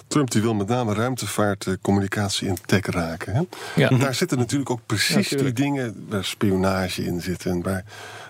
Trump 0.07 0.31
die 0.31 0.41
wil 0.41 0.53
met 0.53 0.67
name 0.67 0.93
ruimtevaart, 0.93 1.67
eh, 1.67 1.73
communicatie 1.81 2.47
en 2.47 2.57
tech 2.65 2.85
raken. 2.85 3.33
Hè? 3.35 3.41
Ja. 3.75 3.89
Daar 3.89 4.15
zitten 4.15 4.37
natuurlijk 4.37 4.69
ook 4.69 4.79
precies 4.85 5.29
die 5.29 5.53
dingen 5.53 6.05
waar 6.09 6.25
spionage 6.25 7.03
in 7.05 7.21
zit 7.21 7.45
en 7.45 7.61
waar, 7.61 7.83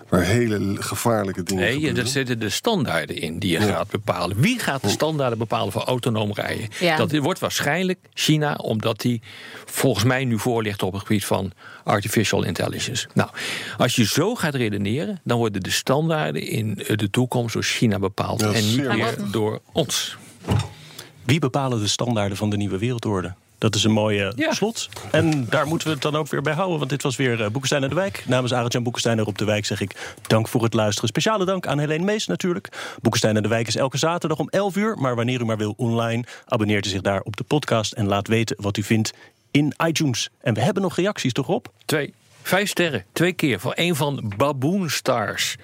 waar 0.08 0.22
hele 0.22 0.76
gevaarlijke 0.82 1.42
dingen 1.42 1.64
Nee, 1.64 1.72
gebeuren. 1.74 1.98
er 2.02 2.06
zitten 2.06 2.38
de 2.38 2.48
standaarden 2.48 3.16
in 3.16 3.38
die 3.38 3.50
je 3.52 3.58
Ja. 3.66 3.66
gaat 3.74 3.90
bepalen. 3.90 4.40
Wie 4.40 4.58
gaat 4.58 4.82
de 4.82 4.88
standaarden 4.88 5.38
bepalen 5.38 5.72
voor 5.72 5.82
autonoom 5.82 6.32
rijden? 6.32 6.68
Ja. 6.80 6.96
Dat 6.96 7.16
wordt 7.16 7.38
waarschijnlijk 7.40 7.98
China, 8.14 8.54
omdat 8.54 9.00
die 9.00 9.22
volgens 9.64 10.04
mij 10.04 10.24
nu 10.24 10.38
voor 10.38 10.62
ligt 10.62 10.82
op 10.82 10.92
het 10.92 11.02
gebied 11.02 11.24
van 11.24 11.52
artificial 11.84 12.42
intelligence. 12.44 13.08
Nou, 13.14 13.30
als 13.78 13.96
je 13.96 14.04
zo 14.06 14.34
gaat 14.34 14.54
redeneren, 14.54 15.20
dan 15.24 15.38
worden 15.38 15.62
de 15.62 15.70
standaarden 15.70 16.42
in 16.42 16.74
de 16.86 17.10
toekomst 17.10 17.54
door 17.54 17.62
China 17.62 17.98
bepaald 17.98 18.40
Ja, 18.40 18.52
en 18.52 18.66
niet 18.66 18.88
meer 18.88 19.14
door 19.30 19.60
ons. 19.72 20.16
Wie 21.24 21.38
bepalen 21.38 21.80
de 21.80 21.86
standaarden 21.88 22.36
van 22.36 22.50
de 22.50 22.56
nieuwe 22.56 22.78
wereldorde? 22.78 23.34
Dat 23.58 23.74
is 23.74 23.84
een 23.84 23.92
mooie 23.92 24.32
Ja. 24.36 24.52
slot. 24.52 24.88
En 25.10 25.46
daar 25.48 25.66
moeten 25.66 25.86
we 25.88 25.92
het 25.92 26.02
dan 26.02 26.16
ook 26.16 26.28
weer 26.28 26.42
bij 26.42 26.52
houden. 26.52 26.78
Want 26.78 26.90
dit 26.90 27.02
was 27.02 27.16
weer 27.16 27.32
eh, 27.40 27.44
Boekenstein 27.50 27.82
en 27.82 27.88
de 27.88 27.94
Wijk. 27.94 28.24
Namens 28.26 28.52
Arend-Jan 28.54 28.82
Boekenstein 28.82 29.18
en 29.18 29.24
Rob 29.24 29.36
de 29.36 29.44
Wijk 29.44 29.64
zeg 29.66 29.80
ik 29.80 30.16
dank 30.26 30.48
voor 30.48 30.62
het 30.62 30.74
luisteren. 30.74 31.08
Speciale 31.08 31.44
dank 31.44 31.66
aan 31.66 31.78
Helene 31.78 32.04
Mees 32.04 32.26
natuurlijk. 32.26 32.68
Boekenstein 33.00 33.36
en 33.36 33.42
de 33.42 33.48
Wijk 33.48 33.66
is 33.66 33.76
elke 33.76 33.98
zaterdag 33.98 34.38
om 34.38 34.48
11 34.48 34.76
uur. 34.76 34.96
Maar 34.98 35.14
wanneer 35.16 35.40
u 35.40 35.44
maar 35.44 35.56
wil 35.56 35.74
online, 35.76 36.24
abonneert 36.46 36.86
u 36.86 36.88
zich 36.88 37.00
daar 37.00 37.20
op 37.20 37.36
de 37.36 37.44
podcast. 37.44 37.92
En 37.92 38.06
laat 38.06 38.28
weten 38.28 38.56
wat 38.60 38.76
u 38.76 38.82
vindt 38.82 39.12
in 39.50 39.74
iTunes. 39.86 40.28
En 40.40 40.54
we 40.54 40.60
hebben 40.60 40.82
nog 40.82 40.96
reacties, 40.96 41.32
toch 41.32 41.46
Rob? 41.46 41.64
Twee. 41.84 42.14
Vijf 42.46 42.68
sterren. 42.68 43.04
Twee 43.12 43.32
keer 43.32 43.60
voor 43.60 43.72
een 43.74 43.96
van 43.96 44.32
Baboon 44.36 44.90
Stars. 44.90 45.56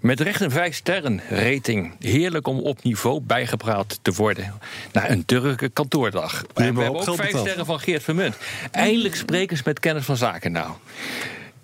Met 0.00 0.20
recht 0.20 0.40
een 0.40 0.50
vijf 0.50 0.74
sterren 0.74 1.20
rating. 1.28 1.94
Heerlijk 1.98 2.46
om 2.46 2.58
op 2.58 2.82
niveau 2.82 3.20
bijgepraat 3.20 3.98
te 4.02 4.12
worden. 4.12 4.54
Na 4.92 5.10
een 5.10 5.24
drukke 5.24 5.68
kantoordag. 5.68 6.44
En 6.54 6.74
we 6.74 6.82
hebben 6.82 7.08
ook 7.08 7.16
vijf 7.16 7.38
sterren 7.38 7.66
van 7.66 7.80
Geert 7.80 8.02
Vermunt. 8.02 8.36
Eindelijk 8.70 9.14
sprekers 9.14 9.62
met 9.62 9.80
kennis 9.80 10.04
van 10.04 10.16
zaken 10.16 10.52
nou. 10.52 10.70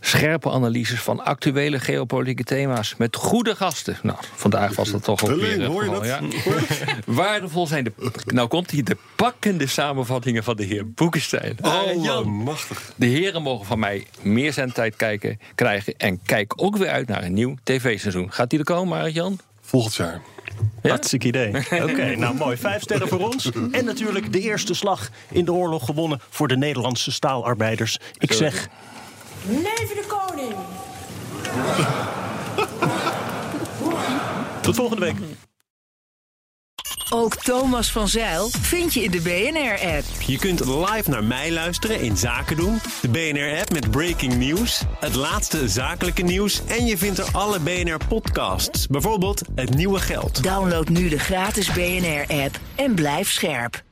Scherpe 0.07 0.51
analyses 0.51 1.01
van 1.01 1.25
actuele 1.25 1.79
geopolitieke 1.81 2.45
thema's 2.45 2.95
met 2.99 3.17
goede 3.17 3.57
gasten. 3.57 3.97
Nou, 4.03 4.19
vandaag 4.35 4.75
was 4.75 4.91
dat 4.91 5.05
toch 5.05 5.25
ook 5.25 5.41
weer 5.41 5.61
het 5.61 5.67
hoor 5.67 5.85
je 5.85 5.91
dat? 5.91 6.05
ja. 6.05 6.21
Waardevol 7.07 7.67
zijn 7.67 7.85
de, 7.85 7.93
nou 8.27 8.49
komt 8.49 8.71
hier, 8.71 8.85
de 8.85 8.97
pakkende 9.17 9.67
samenvattingen 9.67 10.45
van 10.45 10.57
de 10.57 10.65
heer 10.65 10.91
Boekenstein. 10.91 11.57
Arend 11.61 12.05
Jan. 12.05 12.17
Allemachtig. 12.17 12.93
De 12.97 13.07
heren 13.07 13.43
mogen 13.43 13.67
van 13.67 13.79
mij 13.79 14.07
meer 14.23 14.53
zendtijd 14.53 14.97
kijken, 14.97 15.41
krijgen. 15.55 15.95
En 15.97 16.21
kijk 16.23 16.53
ook 16.57 16.77
weer 16.77 16.89
uit 16.89 17.09
naar 17.09 17.23
een 17.25 17.35
nieuw 17.35 17.55
tv-seizoen. 17.63 18.33
Gaat 18.33 18.51
die 18.51 18.59
er 18.59 18.65
komen, 18.65 18.99
Arend 18.99 19.15
Jan? 19.15 19.39
Volgend 19.61 19.95
jaar. 19.95 20.21
Ja? 20.83 20.89
Hartstikke 20.89 21.27
idee. 21.27 21.49
Oké, 21.91 22.17
nou 22.17 22.35
mooi. 22.35 22.57
Vijf 22.57 22.83
sterren 22.83 23.09
voor 23.09 23.33
ons. 23.33 23.51
En 23.71 23.85
natuurlijk 23.85 24.33
de 24.33 24.41
eerste 24.41 24.75
slag 24.75 25.11
in 25.31 25.45
de 25.45 25.53
oorlog 25.53 25.85
gewonnen 25.85 26.21
voor 26.29 26.49
de 26.49 26.57
Nederlandse 26.57 27.13
staalarbeiders. 27.13 27.99
Ik 28.19 28.33
zeg 28.33 28.69
Leven 29.49 29.97
de 29.97 30.05
koning! 30.07 30.55
tot 34.63 34.75
volgende 34.75 35.05
week. 35.05 35.17
Ook 37.11 37.37
Thomas 37.37 37.93
van 37.93 38.09
Zeil 38.09 38.49
vind 38.61 38.95
je 38.95 39.03
in 39.03 39.11
de 39.11 39.21
BNR-app. 39.21 40.05
Je 40.27 40.39
kunt 40.39 40.65
live 40.65 41.11
naar 41.11 41.25
mij 41.25 41.53
luisteren 41.53 42.01
in 42.01 42.17
Zaken 42.17 42.57
doen, 42.57 42.79
de 43.03 43.09
BNR-app 43.09 43.73
met 43.73 43.91
breaking 43.91 44.37
news, 44.37 44.83
het 45.01 45.15
laatste 45.15 45.69
zakelijke 45.69 46.23
nieuws 46.23 46.63
en 46.67 46.87
je 46.87 46.99
vindt 46.99 47.19
er 47.19 47.29
alle 47.33 47.61
BNR-podcasts, 47.61 48.87
bijvoorbeeld 48.87 49.43
Het 49.55 49.75
Nieuwe 49.75 49.99
Geld. 49.99 50.43
Download 50.43 50.89
nu 50.89 51.09
de 51.09 51.19
gratis 51.19 51.73
BNR-app 51.73 52.61
en 52.75 52.95
blijf 52.95 53.31
scherp. 53.31 53.85